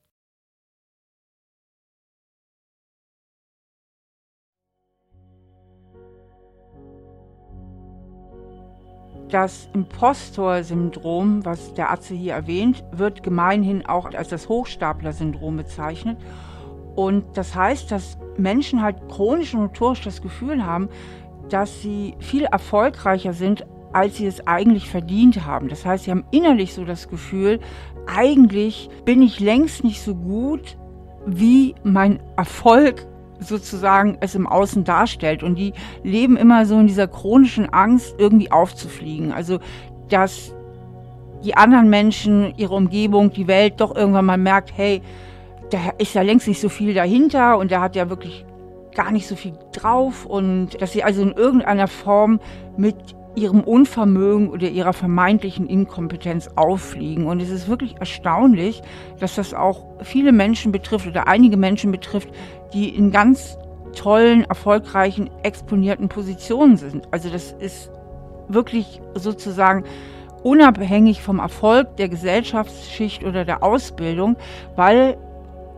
[9.29, 16.17] Das Impostor-Syndrom, was der Atze hier erwähnt, wird gemeinhin auch als das Hochstapler-Syndrom bezeichnet.
[16.97, 20.89] Und das heißt, dass Menschen halt chronisch und notorisch das Gefühl haben,
[21.51, 25.69] dass sie viel erfolgreicher sind, als sie es eigentlich verdient haben.
[25.69, 27.61] Das heißt, sie haben innerlich so das Gefühl,
[28.07, 30.77] eigentlich bin ich längst nicht so gut,
[31.27, 33.07] wie mein Erfolg
[33.39, 35.43] sozusagen es im Außen darstellt.
[35.43, 35.73] Und die
[36.03, 39.33] leben immer so in dieser chronischen Angst, irgendwie aufzufliegen.
[39.33, 39.59] Also,
[40.09, 40.55] dass
[41.45, 45.03] die anderen Menschen, ihre Umgebung, die Welt doch irgendwann mal merkt, hey,
[45.71, 48.45] da ist ja längst nicht so viel dahinter und der hat ja wirklich
[48.95, 52.41] gar nicht so viel drauf und dass sie also in irgendeiner Form
[52.77, 52.97] mit
[53.35, 57.27] ihrem Unvermögen oder ihrer vermeintlichen Inkompetenz auffliegen.
[57.27, 58.83] Und es ist wirklich erstaunlich,
[59.21, 62.31] dass das auch viele Menschen betrifft oder einige Menschen betrifft,
[62.73, 63.59] die in ganz
[63.95, 67.09] tollen, erfolgreichen, exponierten Positionen sind.
[67.11, 67.91] Also das ist
[68.49, 69.85] wirklich sozusagen
[70.43, 74.37] unabhängig vom Erfolg der Gesellschaftsschicht oder der Ausbildung,
[74.77, 75.19] weil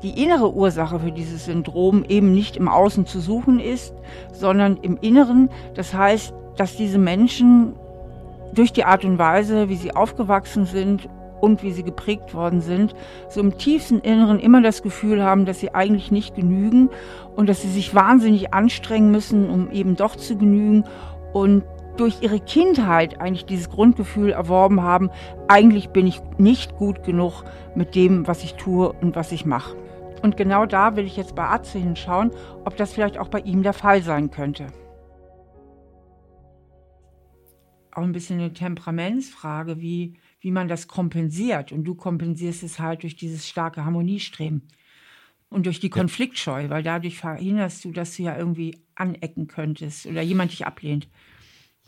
[0.03, 3.94] die innere Ursache für dieses Syndrom eben nicht im Außen zu suchen ist,
[4.32, 5.51] sondern im Inneren.
[5.74, 7.74] Das heißt, dass diese Menschen
[8.55, 11.09] durch die Art und Weise, wie sie aufgewachsen sind
[11.40, 12.94] und wie sie geprägt worden sind,
[13.28, 16.90] so im tiefsten Inneren immer das Gefühl haben, dass sie eigentlich nicht genügen
[17.36, 20.84] und dass sie sich wahnsinnig anstrengen müssen, um eben doch zu genügen
[21.32, 21.62] und
[21.96, 25.11] durch ihre Kindheit eigentlich dieses Grundgefühl erworben haben,
[25.49, 27.44] eigentlich bin ich nicht gut genug
[27.74, 29.76] mit dem, was ich tue und was ich mache.
[30.23, 32.31] Und genau da will ich jetzt bei Atze hinschauen,
[32.64, 34.66] ob das vielleicht auch bei ihm der Fall sein könnte.
[37.93, 41.73] Auch ein bisschen eine Temperamentsfrage, wie, wie man das kompensiert.
[41.73, 44.69] Und du kompensierst es halt durch dieses starke Harmoniestreben
[45.51, 50.23] und durch die Konfliktscheu, weil dadurch verhinderst du, dass du ja irgendwie anecken könntest oder
[50.23, 51.09] jemand dich ablehnt.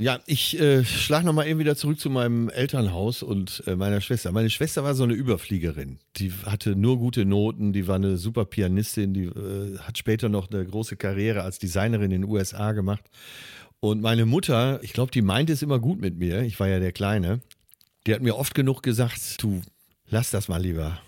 [0.01, 4.33] Ja, ich äh, schlage nochmal eben wieder zurück zu meinem Elternhaus und äh, meiner Schwester.
[4.33, 5.99] Meine Schwester war so eine Überfliegerin.
[6.17, 10.51] Die hatte nur gute Noten, die war eine super Pianistin, die äh, hat später noch
[10.51, 13.05] eine große Karriere als Designerin in den USA gemacht.
[13.81, 16.45] Und meine Mutter, ich glaube, die meinte es immer gut mit mir.
[16.45, 17.41] Ich war ja der Kleine.
[18.07, 19.61] Die hat mir oft genug gesagt, du
[20.09, 20.99] lass das mal lieber.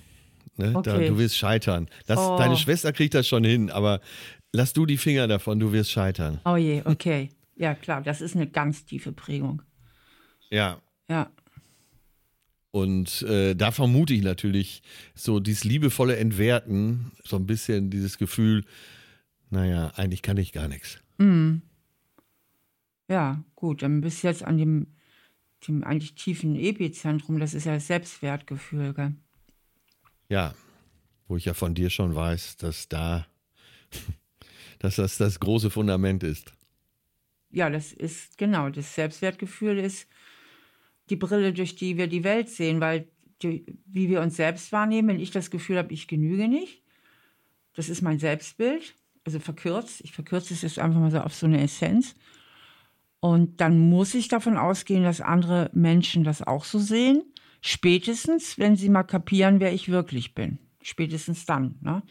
[0.59, 0.72] Ne?
[0.74, 0.90] Okay.
[0.90, 1.88] Da, du wirst scheitern.
[2.07, 2.36] Das, oh.
[2.36, 4.03] Deine Schwester kriegt das schon hin, aber
[4.53, 6.40] lass du die Finger davon, du wirst scheitern.
[6.45, 7.30] Oh je, okay.
[7.62, 9.62] Ja, klar, das ist eine ganz tiefe Prägung.
[10.50, 10.82] Ja.
[11.08, 11.30] Ja.
[12.72, 14.82] Und äh, da vermute ich natürlich
[15.14, 18.64] so dieses liebevolle Entwerten, so ein bisschen dieses Gefühl,
[19.50, 20.98] naja, eigentlich kann ich gar nichts.
[21.18, 21.62] Mhm.
[23.08, 24.88] Ja, gut, dann bist du jetzt an dem,
[25.68, 28.92] dem eigentlich tiefen Epizentrum, das ist ja das Selbstwertgefühl.
[28.92, 29.14] Gell?
[30.28, 30.52] Ja,
[31.28, 33.28] wo ich ja von dir schon weiß, dass da,
[34.80, 36.52] dass das das große Fundament ist
[37.53, 40.09] ja, das ist genau, das Selbstwertgefühl ist
[41.11, 43.09] die Brille, durch die wir die Welt sehen, weil
[43.42, 46.82] die, wie wir uns selbst wahrnehmen, wenn ich das Gefühl habe, ich genüge nicht,
[47.74, 48.94] das ist mein Selbstbild,
[49.24, 52.14] also verkürzt, ich verkürze es jetzt einfach mal so auf so eine Essenz.
[53.20, 57.22] Und dann muss ich davon ausgehen, dass andere Menschen das auch so sehen,
[57.61, 60.59] spätestens, wenn sie mal kapieren, wer ich wirklich bin.
[60.82, 61.76] Spätestens dann.
[61.80, 62.03] Ne?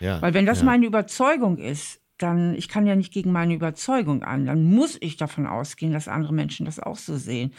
[0.00, 0.66] Ja, Weil wenn das ja.
[0.66, 5.16] meine Überzeugung ist, dann, ich kann ja nicht gegen meine Überzeugung an, dann muss ich
[5.16, 7.52] davon ausgehen, dass andere Menschen das auch so sehen.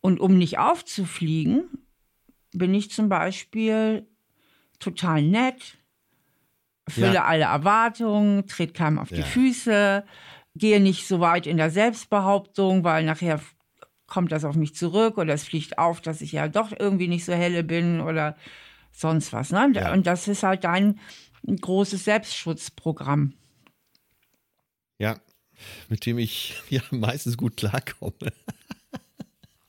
[0.00, 1.64] Und um nicht aufzufliegen,
[2.52, 4.06] bin ich zum Beispiel
[4.78, 5.76] total nett,
[6.86, 7.24] erfülle Ja.
[7.24, 9.24] alle Erwartungen, trete keinem auf die Ja.
[9.24, 10.04] Füße,
[10.54, 13.40] gehe nicht so weit in der Selbstbehauptung, weil nachher
[14.06, 17.24] kommt das auf mich zurück oder es fliegt auf, dass ich ja doch irgendwie nicht
[17.26, 18.36] so helle bin oder
[18.90, 19.50] sonst was.
[19.50, 19.70] Ne?
[19.74, 19.92] Ja.
[19.92, 20.98] Und das ist halt dein
[21.46, 23.34] großes Selbstschutzprogramm.
[24.98, 25.20] Ja,
[25.88, 28.14] mit dem ich ja meistens gut klarkomme.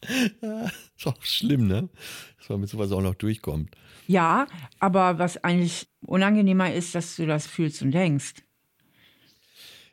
[0.02, 1.90] ist auch schlimm, ne?
[2.38, 3.76] Dass man mit sowas auch noch durchkommt.
[4.08, 4.48] Ja,
[4.80, 8.34] aber was eigentlich unangenehmer ist, dass du das fühlst und denkst.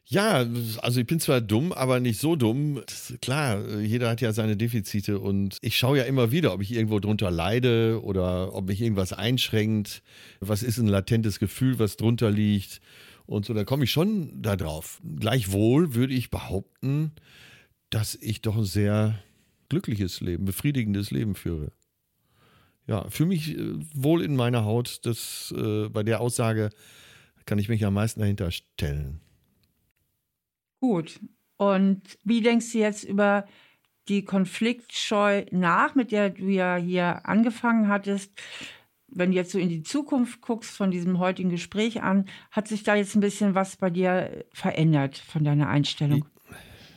[0.09, 0.47] Ja,
[0.83, 2.81] also ich bin zwar dumm, aber nicht so dumm.
[3.21, 7.01] Klar, jeder hat ja seine Defizite und ich schaue ja immer wieder, ob ich irgendwo
[7.01, 10.05] drunter leide oder ob mich irgendwas einschränkt.
[10.39, 12.81] Was ist ein latentes Gefühl, was drunter liegt?
[13.27, 15.01] Und so, da komme ich schon da drauf.
[15.19, 17.13] Gleichwohl würde ich behaupten,
[17.91, 19.19] dass ich doch ein sehr
[19.69, 21.73] glückliches Leben, befriedigendes Leben führe.
[22.87, 25.05] Ja, fühle mich äh, wohl in meiner Haut.
[25.05, 26.71] Das, äh, bei der Aussage
[27.45, 29.21] kann ich mich am meisten dahinter stellen.
[30.81, 31.21] Gut.
[31.57, 33.47] Und wie denkst du jetzt über
[34.09, 38.31] die Konfliktscheu nach, mit der du ja hier angefangen hattest?
[39.17, 42.83] Wenn du jetzt so in die Zukunft guckst von diesem heutigen Gespräch an, hat sich
[42.83, 46.27] da jetzt ein bisschen was bei dir verändert von deiner Einstellung?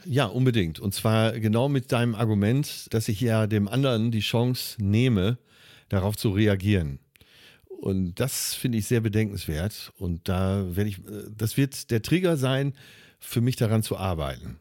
[0.06, 0.80] Ja, unbedingt.
[0.80, 5.38] Und zwar genau mit deinem Argument, dass ich ja dem anderen die Chance nehme,
[5.88, 7.00] darauf zu reagieren.
[7.70, 9.94] Und das finde ich sehr bedenkenswert.
[9.98, 10.98] Und da werde ich,
[11.36, 12.74] das wird der Trigger sein,
[13.20, 14.58] für mich daran zu arbeiten.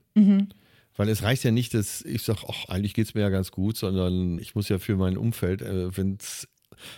[0.97, 3.51] Weil es reicht ja nicht, dass ich sage, ach, eigentlich geht es mir ja ganz
[3.53, 6.49] gut, sondern ich muss ja für mein Umfeld, äh, wenn es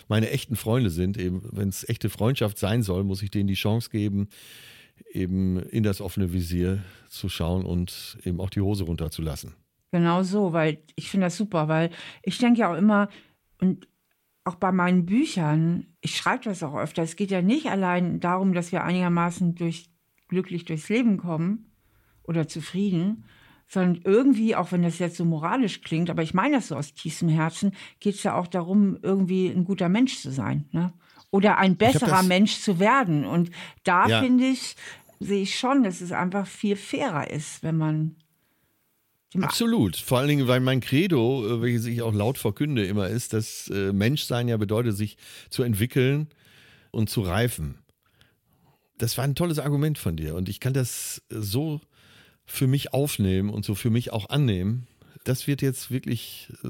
[0.07, 3.89] meine echten Freunde sind, wenn es echte Freundschaft sein soll, muss ich denen die Chance
[3.89, 4.29] geben,
[5.11, 9.53] eben in das offene Visier zu schauen und eben auch die Hose runterzulassen.
[9.91, 11.89] Genau so, weil ich finde das super, weil
[12.23, 13.09] ich denke ja auch immer,
[13.59, 13.87] und
[14.43, 18.53] auch bei meinen Büchern, ich schreibe das auch öfter, es geht ja nicht allein darum,
[18.53, 19.89] dass wir einigermaßen durch,
[20.27, 21.71] glücklich durchs Leben kommen
[22.23, 23.25] oder zufrieden,
[23.71, 26.93] sondern irgendwie, auch wenn das jetzt so moralisch klingt, aber ich meine das so aus
[26.93, 30.65] tiefstem Herzen, geht es ja auch darum, irgendwie ein guter Mensch zu sein.
[30.71, 30.91] Ne?
[31.29, 33.23] Oder ein besserer Mensch zu werden.
[33.23, 33.49] Und
[33.85, 34.21] da Ja.
[34.21, 34.75] finde ich,
[35.21, 38.17] sehe ich schon, dass es einfach viel fairer ist, wenn man
[39.39, 39.95] Absolut.
[39.95, 43.69] Vor allen Dingen, weil mein Credo, äh, welches ich auch laut verkünde, immer ist, dass
[43.69, 45.15] äh, Menschsein ja bedeutet, sich
[45.49, 46.27] zu entwickeln
[46.91, 47.77] und zu reifen.
[48.97, 51.79] Das war ein tolles Argument von dir und ich kann das so
[52.45, 54.87] für mich aufnehmen und so für mich auch annehmen.
[55.23, 56.69] Das wird jetzt wirklich äh,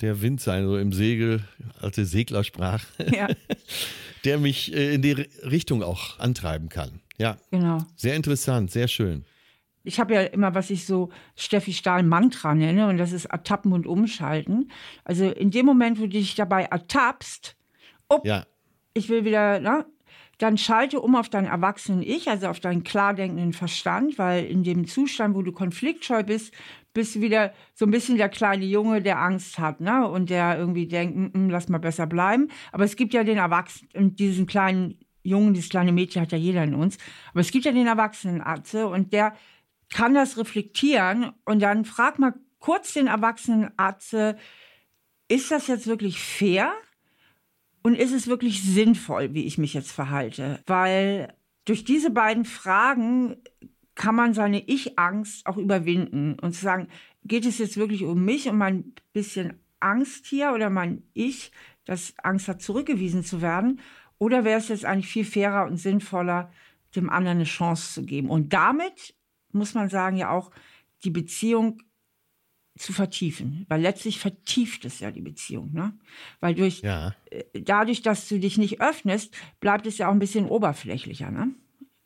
[0.00, 1.42] der Wind sein, so im Segel,
[1.80, 3.28] alte Seglersprach, Ja,
[4.24, 7.00] der mich äh, in die Richtung auch antreiben kann.
[7.18, 7.78] Ja, genau.
[7.96, 9.24] sehr interessant, sehr schön.
[9.84, 13.72] Ich habe ja immer, was ich so Steffi Stahl Mantra nenne, und das ist Ertappen
[13.72, 14.70] und Umschalten.
[15.04, 17.56] Also in dem Moment, wo du dich dabei ertappst,
[18.08, 18.46] oh, Ja,
[18.92, 19.86] ich will wieder, ne?
[20.38, 24.62] Dann schalte um auf deinen erwachsenen Ich, also auf deinen klar denkenden Verstand, weil in
[24.62, 26.54] dem Zustand, wo du konfliktscheu bist,
[26.94, 30.08] bist du wieder so ein bisschen der kleine Junge, der Angst hat, ne?
[30.08, 32.48] Und der irgendwie denkt, "Mm, mm, lass mal besser bleiben.
[32.72, 36.64] Aber es gibt ja den Erwachsenen, diesen kleinen Jungen, dieses kleine Mädchen hat ja jeder
[36.64, 36.98] in uns.
[37.32, 39.34] Aber es gibt ja den Erwachsenen Atze und der
[39.90, 44.36] kann das reflektieren und dann frag mal kurz den erwachsenen Atze,
[45.28, 46.72] ist das jetzt wirklich fair?
[47.82, 50.60] Und ist es wirklich sinnvoll, wie ich mich jetzt verhalte?
[50.66, 53.36] Weil durch diese beiden Fragen
[53.94, 56.88] kann man seine Ich-Angst auch überwinden und zu sagen,
[57.24, 61.52] geht es jetzt wirklich um mich, um mein bisschen Angst hier oder mein Ich,
[61.84, 63.80] das Angst hat, zurückgewiesen zu werden?
[64.18, 66.50] Oder wäre es jetzt eigentlich viel fairer und sinnvoller,
[66.96, 68.30] dem anderen eine Chance zu geben?
[68.30, 69.14] Und damit
[69.52, 70.50] muss man sagen, ja auch
[71.04, 71.82] die Beziehung
[72.78, 75.92] zu vertiefen, weil letztlich vertieft es ja die Beziehung, ne?
[76.40, 77.14] Weil durch ja.
[77.52, 81.50] dadurch, dass du dich nicht öffnest, bleibt es ja auch ein bisschen oberflächlicher, ne?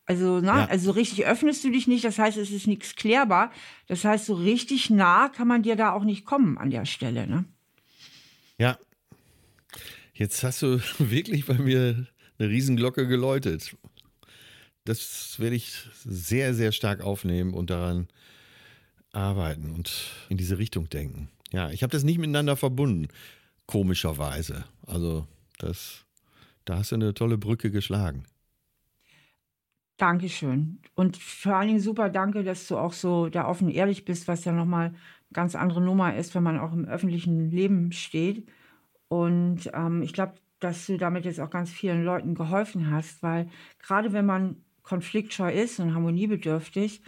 [0.04, 0.48] Also, ne?
[0.48, 0.66] Ja.
[0.66, 3.52] also so richtig öffnest du dich nicht, das heißt, es ist nichts klärbar.
[3.86, 7.26] Das heißt, so richtig nah kann man dir da auch nicht kommen an der Stelle,
[7.26, 7.44] ne?
[8.58, 8.78] Ja.
[10.14, 12.06] Jetzt hast du wirklich bei mir
[12.38, 13.76] eine Riesenglocke geläutet.
[14.84, 15.72] Das werde ich
[16.04, 18.08] sehr, sehr stark aufnehmen und daran
[19.12, 21.28] arbeiten und in diese Richtung denken.
[21.52, 23.08] Ja, ich habe das nicht miteinander verbunden,
[23.66, 24.64] komischerweise.
[24.86, 25.26] Also,
[25.58, 26.04] das,
[26.64, 28.24] da hast du eine tolle Brücke geschlagen.
[29.98, 30.80] Dankeschön.
[30.94, 34.44] Und vor allen Dingen super danke, dass du auch so da offen ehrlich bist, was
[34.44, 34.96] ja nochmal eine
[35.32, 38.48] ganz andere Nummer ist, wenn man auch im öffentlichen Leben steht.
[39.08, 43.48] Und ähm, ich glaube, dass du damit jetzt auch ganz vielen Leuten geholfen hast, weil
[43.78, 47.02] gerade wenn man konfliktscheu ist und harmoniebedürftig,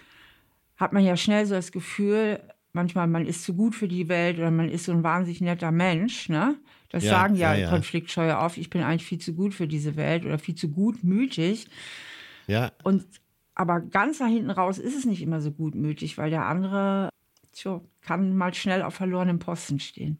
[0.84, 2.40] hat man ja schnell so das Gefühl,
[2.72, 5.72] manchmal man ist zu gut für die Welt oder man ist so ein wahnsinnig netter
[5.72, 6.56] Mensch, ne?
[6.90, 7.68] Das Ja, sagen ja, ja.
[7.70, 11.68] Konfliktscheue oft, ich bin eigentlich viel zu gut für diese Welt oder viel zu gutmütig.
[12.46, 13.06] Ja, Und
[13.54, 17.08] aber ganz nach hinten raus ist es nicht immer so gutmütig, weil der andere
[17.52, 20.18] tja, kann mal schnell auf verlorenem Posten stehen.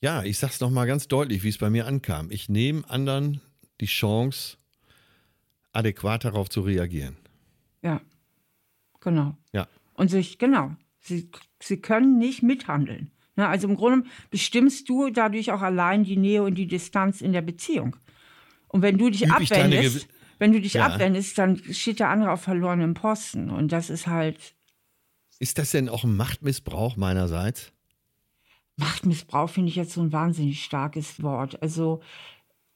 [0.00, 2.30] ja, ich sag's noch mal ganz deutlich, wie es bei mir ankam.
[2.30, 3.40] Ich nehme anderen
[3.80, 4.58] die Chance,
[5.72, 7.16] adäquat darauf zu reagieren.
[7.82, 8.00] Ja,
[9.02, 9.36] genau.
[9.52, 9.68] Ja.
[9.94, 11.30] Und sich, genau, sie,
[11.60, 13.10] sie können nicht mithandeln.
[13.36, 17.32] Ne, also im Grunde bestimmst du dadurch auch allein die Nähe und die Distanz in
[17.32, 17.96] der Beziehung.
[18.68, 20.86] Und wenn du dich Üb abwendest, wenn du dich Ja.
[20.86, 23.48] abwendest, dann steht der andere auf verlorenem Posten.
[23.50, 24.54] Und das ist halt
[25.38, 27.72] Ist das denn auch ein Machtmissbrauch meinerseits?
[28.76, 31.62] Machtmissbrauch, finde ich jetzt so ein wahnsinnig starkes Wort.
[31.62, 32.02] Also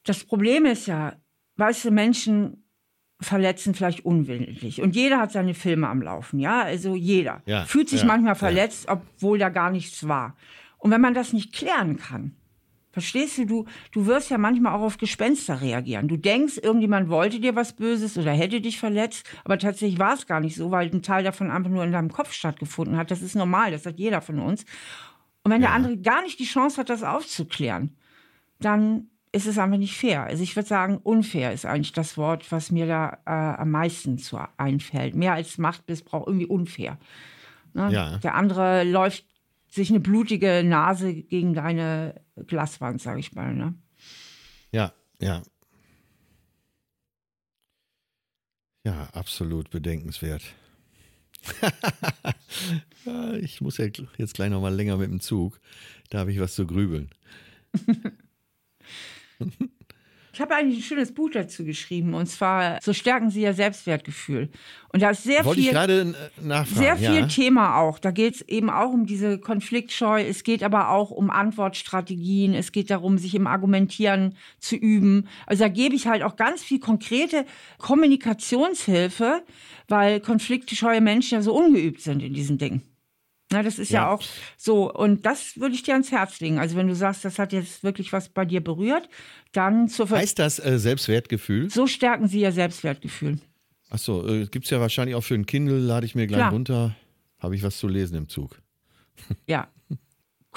[0.05, 1.17] das Problem ist ja,
[1.57, 2.66] weißt du, Menschen
[3.21, 4.83] verletzen vielleicht unwillentlich.
[4.83, 6.63] Und jeder hat seine Filme am Laufen, ja?
[6.63, 7.43] Also jeder.
[7.47, 8.39] Ja, Fühlt sich ja, manchmal ja.
[8.39, 10.37] verletzt, obwohl da gar nichts war.
[10.79, 12.37] Und wenn man das nicht klären kann,
[12.93, 16.09] verstehst du, du, du wirst ja manchmal auch auf Gespenster reagieren.
[16.09, 20.27] Du denkst, irgendjemand wollte dir was Böses oder hätte dich verletzt, aber tatsächlich war es
[20.27, 23.11] gar nicht so, weil ein Teil davon einfach nur in deinem Kopf stattgefunden hat.
[23.11, 24.65] Das ist normal, das hat jeder von uns.
[25.43, 27.97] Und wenn der andere gar nicht die Chance hat, das aufzuklären,
[28.61, 30.25] dann ist es einfach nicht fair.
[30.25, 34.17] Also ich würde sagen, unfair ist eigentlich das Wort, was mir da äh, am meisten
[34.17, 35.15] zu einfällt.
[35.15, 36.99] Mehr als Machtmissbrauch, irgendwie unfair.
[37.75, 37.93] Ne?
[37.93, 38.17] Ja.
[38.19, 39.27] Der andere läuft
[39.69, 43.53] sich eine blutige Nase gegen deine Glaswand, sage ich mal.
[43.53, 43.75] Ne?
[44.73, 45.43] Ja, ja.
[48.85, 50.43] Ja, absolut bedenkenswert.
[53.05, 55.61] Ja, ich muss ja jetzt gleich noch mal länger mit dem Zug.
[56.09, 57.11] Da habe ich was zu grübeln.
[60.37, 64.51] Ich habe eigentlich ein schönes Buch dazu geschrieben und zwar So stärken Sie Ihr Selbstwertgefühl.
[64.93, 65.75] Und da ist sehr Wollte ich viel.
[65.75, 66.79] gerade äh, nachfragen.
[66.79, 67.27] Sehr viel ja.
[67.27, 67.99] Thema auch.
[67.99, 70.23] Da geht es eben auch um diese Konfliktscheu.
[70.23, 72.53] Es geht aber auch um Antwortstrategien.
[72.53, 75.27] Es geht darum, sich im Argumentieren zu üben.
[75.47, 77.47] Also da gebe ich halt auch ganz viel konkrete
[77.79, 79.43] Kommunikationshilfe,
[79.89, 82.83] weil konfliktscheue Menschen ja so ungeübt sind in diesen Dingen.
[83.53, 84.03] Na, das ist ja.
[84.03, 84.11] Ja.
[84.11, 84.23] auch
[84.57, 84.93] so.
[84.93, 86.59] Und das würde ich dir ans Herz legen.
[86.59, 89.09] Also wenn du sagst, das hat jetzt wirklich was bei dir berührt,
[89.53, 91.71] dann zur Ver Heißt das äh, Selbstwertgefühl?
[91.71, 93.39] so stärken sie ihr Selbstwertgefühl.
[93.89, 96.51] Achso, äh, gibt es ja wahrscheinlich auch für ein Kindle, lade ich mir gleich Klar.
[96.51, 96.97] runter.
[97.39, 98.61] Habe ich was zu lesen im Zug.
[99.47, 99.69] Ja.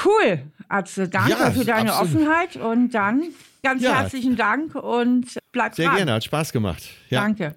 [0.04, 1.10] Cool, Atze.
[1.10, 2.24] Danke Ja, für deine absolut.
[2.28, 3.22] Offenheit und dann
[3.62, 4.00] ganz Ja.
[4.00, 5.98] herzlichen Dank und bleib Sehr dran.
[5.98, 6.82] gerne, hat Spaß gemacht.
[7.10, 7.56] Danke.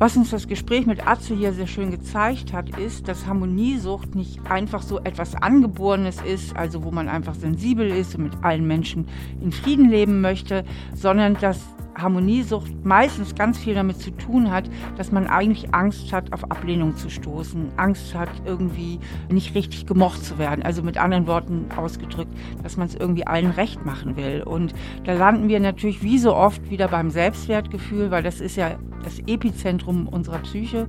[0.00, 4.50] Was uns das Gespräch mit Atze hier sehr schön gezeigt hat, ist, dass Harmoniesucht nicht
[4.50, 9.06] einfach so etwas Angeborenes ist, also wo man einfach sensibel ist und mit allen Menschen
[9.42, 11.60] in Frieden leben möchte, sondern dass
[12.02, 16.96] Harmoniesucht meistens ganz viel damit zu tun hat, dass man eigentlich Angst hat, auf Ablehnung
[16.96, 18.98] zu stoßen, Angst hat, irgendwie
[19.30, 20.62] nicht richtig gemocht zu werden.
[20.62, 22.32] Also mit anderen Worten ausgedrückt,
[22.62, 24.42] dass man es irgendwie allen recht machen will.
[24.42, 24.74] Und
[25.04, 29.18] da landen wir natürlich wie so oft wieder beim Selbstwertgefühl, weil das ist ja das
[29.26, 30.88] Epizentrum unserer Psyche.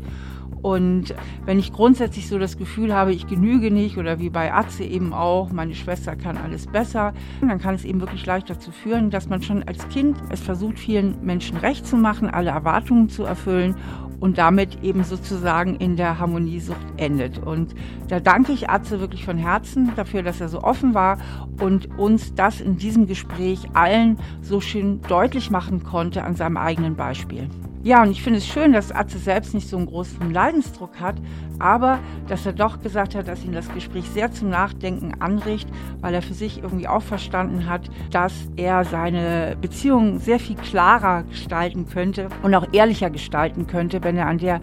[0.61, 4.83] Und wenn ich grundsätzlich so das Gefühl habe, ich genüge nicht oder wie bei Atze
[4.83, 9.09] eben auch, meine Schwester kann alles besser, dann kann es eben wirklich leicht dazu führen,
[9.09, 13.23] dass man schon als Kind es versucht, vielen Menschen recht zu machen, alle Erwartungen zu
[13.23, 13.75] erfüllen
[14.19, 17.39] und damit eben sozusagen in der Harmoniesucht endet.
[17.39, 17.73] Und
[18.07, 21.17] da danke ich Atze wirklich von Herzen dafür, dass er so offen war
[21.59, 26.95] und uns das in diesem Gespräch allen so schön deutlich machen konnte an seinem eigenen
[26.95, 27.49] Beispiel.
[27.83, 31.15] Ja, und ich finde es schön, dass Atze selbst nicht so einen großen Leidensdruck hat,
[31.57, 35.67] aber dass er doch gesagt hat, dass ihn das Gespräch sehr zum Nachdenken anregt,
[35.99, 41.23] weil er für sich irgendwie auch verstanden hat, dass er seine Beziehung sehr viel klarer
[41.23, 44.61] gestalten könnte und auch ehrlicher gestalten könnte, wenn er an der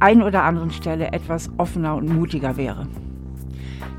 [0.00, 2.88] einen oder anderen Stelle etwas offener und mutiger wäre.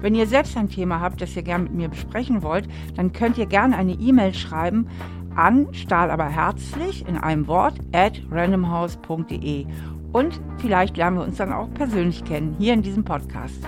[0.02, 2.68] Wenn ihr selbst ein Thema habt, das ihr gerne mit mir besprechen wollt,
[2.98, 4.88] dann könnt ihr gerne eine E-Mail schreiben
[5.36, 9.66] an stahl aber herzlich in einem Wort at randomhouse.de
[10.12, 13.68] und vielleicht lernen wir uns dann auch persönlich kennen hier in diesem Podcast.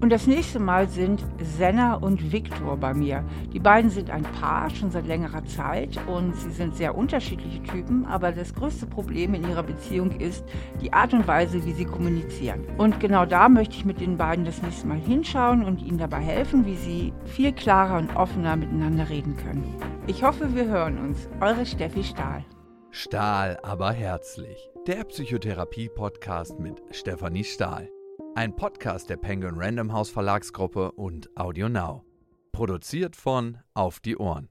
[0.00, 3.24] Und das nächste Mal sind Senna und Viktor bei mir.
[3.52, 8.04] Die beiden sind ein Paar schon seit längerer Zeit und sie sind sehr unterschiedliche Typen,
[8.04, 10.44] aber das größte Problem in ihrer Beziehung ist
[10.82, 12.66] die Art und Weise, wie sie kommunizieren.
[12.76, 16.20] Und genau da möchte ich mit den beiden das nächste Mal hinschauen und ihnen dabei
[16.20, 19.64] helfen, wie sie viel klarer und offener miteinander reden können.
[20.06, 21.28] Ich hoffe, wir hören uns.
[21.40, 22.44] Eure Steffi Stahl.
[22.90, 24.70] Stahl aber herzlich.
[24.86, 27.88] Der Psychotherapie-Podcast mit Stefanie Stahl.
[28.36, 32.04] Ein Podcast der Penguin Random House Verlagsgruppe und Audio Now.
[32.52, 34.50] Produziert von Auf die Ohren.